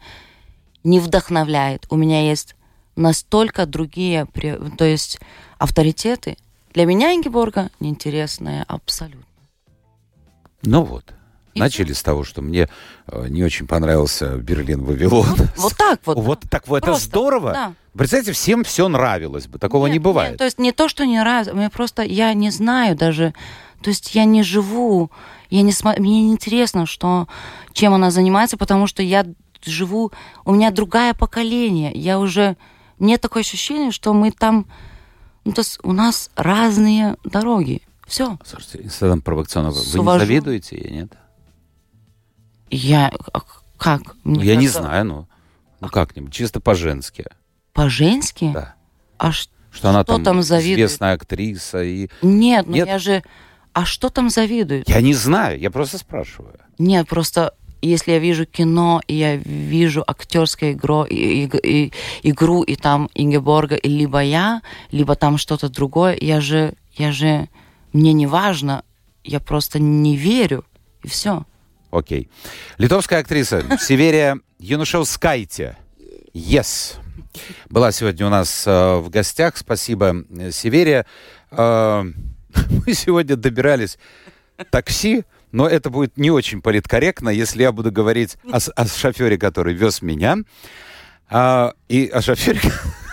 [0.85, 1.87] не вдохновляет.
[1.91, 2.55] У меня есть
[2.97, 4.26] настолько другие,
[4.76, 5.18] то есть
[5.59, 6.37] авторитеты.
[6.74, 9.24] Для меня Ингеборга неинтересная абсолютно.
[10.62, 11.14] Ну вот.
[11.55, 12.68] И Начали с того, что мне
[13.07, 15.26] э, не очень понравился Берлин Вавилон.
[15.57, 16.18] Вот так вот.
[16.18, 17.53] Вот так вот, это здорово.
[17.53, 17.72] да.
[17.95, 19.59] Представляете, всем все нравилось бы.
[19.59, 20.31] Такого Нет, не бывает.
[20.33, 23.35] нет, то есть не то, что не нравится, мне просто я не знаю даже,
[23.83, 25.11] то есть я не живу,
[25.51, 27.26] я не мне не интересно, что
[27.72, 29.26] чем она занимается, потому что я
[29.64, 30.12] живу,
[30.44, 32.56] у меня другое поколение, я уже
[32.98, 34.66] мне такое ощущение, что мы там,
[35.44, 38.38] ну, то есть у нас разные дороги, все.
[38.44, 39.74] Слушайте, Инстаграм провокационного.
[39.74, 41.12] Вы не завидуете ей, нет?
[42.70, 43.40] Я а
[43.76, 44.16] как?
[44.24, 45.28] Мне я не кажется, знаю, ну,
[45.80, 47.24] ну как-нибудь, чисто по-женски.
[47.72, 48.50] По-женски?
[48.52, 48.74] Да.
[49.18, 50.78] А ш- Что она Что там, там завидует?
[50.78, 51.82] известная актриса.
[51.82, 52.09] И...
[52.22, 52.88] Нет, ну Нет?
[52.88, 53.22] я же,
[53.72, 54.88] а что там завидует?
[54.88, 56.59] Я не знаю, я просто спрашиваю.
[56.78, 61.51] Нет, просто если я вижу кино, и я вижу актерскую игру, и, и-
[61.87, 67.12] и- игру, и там Ингеборга, и либо я, либо там что-то другое, я же, я
[67.12, 67.49] же,
[67.93, 68.83] мне не важно,
[69.24, 70.64] я просто не верю,
[71.03, 71.45] и все.
[71.91, 72.29] Окей.
[72.79, 75.76] Литовская актриса Северия Янушевскайте.
[76.35, 76.97] Yes.
[77.70, 79.57] Была сегодня у нас э, в гостях.
[79.57, 81.07] Спасибо, э, Северия.
[81.51, 82.03] Э,
[82.87, 83.99] мы сегодня добирались
[84.70, 89.74] такси, но это будет не очень политкорректно, если я буду говорить о, о шофере, который
[89.74, 90.38] вез меня,
[91.30, 92.61] а, и о шофере,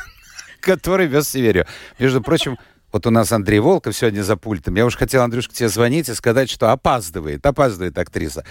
[0.62, 1.66] который вез Северию.
[2.00, 2.58] Между прочим,
[2.96, 4.76] вот у нас Андрей Волков сегодня за пультом.
[4.76, 8.46] Я уж хотел, Андрюшка, тебе звонить и сказать, что опаздывает, опаздывает актриса.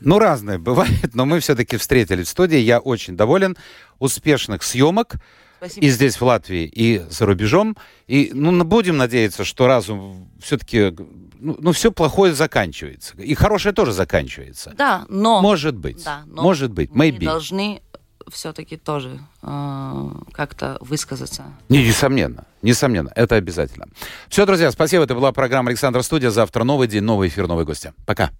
[0.00, 2.56] Ну, разное бывает, но мы все-таки встретились в студии.
[2.56, 3.58] Я очень доволен.
[3.98, 5.16] Успешных съемок
[5.58, 5.84] Спасибо.
[5.84, 7.76] и здесь, в Латвии, и за рубежом.
[8.06, 10.96] И, ну, будем надеяться, что разум все-таки...
[11.40, 13.14] Ну, все плохое заканчивается.
[13.16, 14.72] И хорошее тоже заканчивается.
[14.76, 16.04] Да, но, Может быть.
[16.04, 16.90] да, но Может быть.
[16.92, 17.24] мы Maybe.
[17.24, 17.82] должны
[18.30, 21.44] все-таки тоже э, как-то высказаться.
[21.68, 22.44] Не, несомненно.
[22.62, 23.10] Несомненно.
[23.16, 23.86] Это обязательно.
[24.28, 25.04] Все, друзья, спасибо.
[25.04, 26.30] Это была программа «Александр Студия».
[26.30, 27.92] Завтра новый день, новый эфир, новые гости.
[28.06, 28.30] Пока.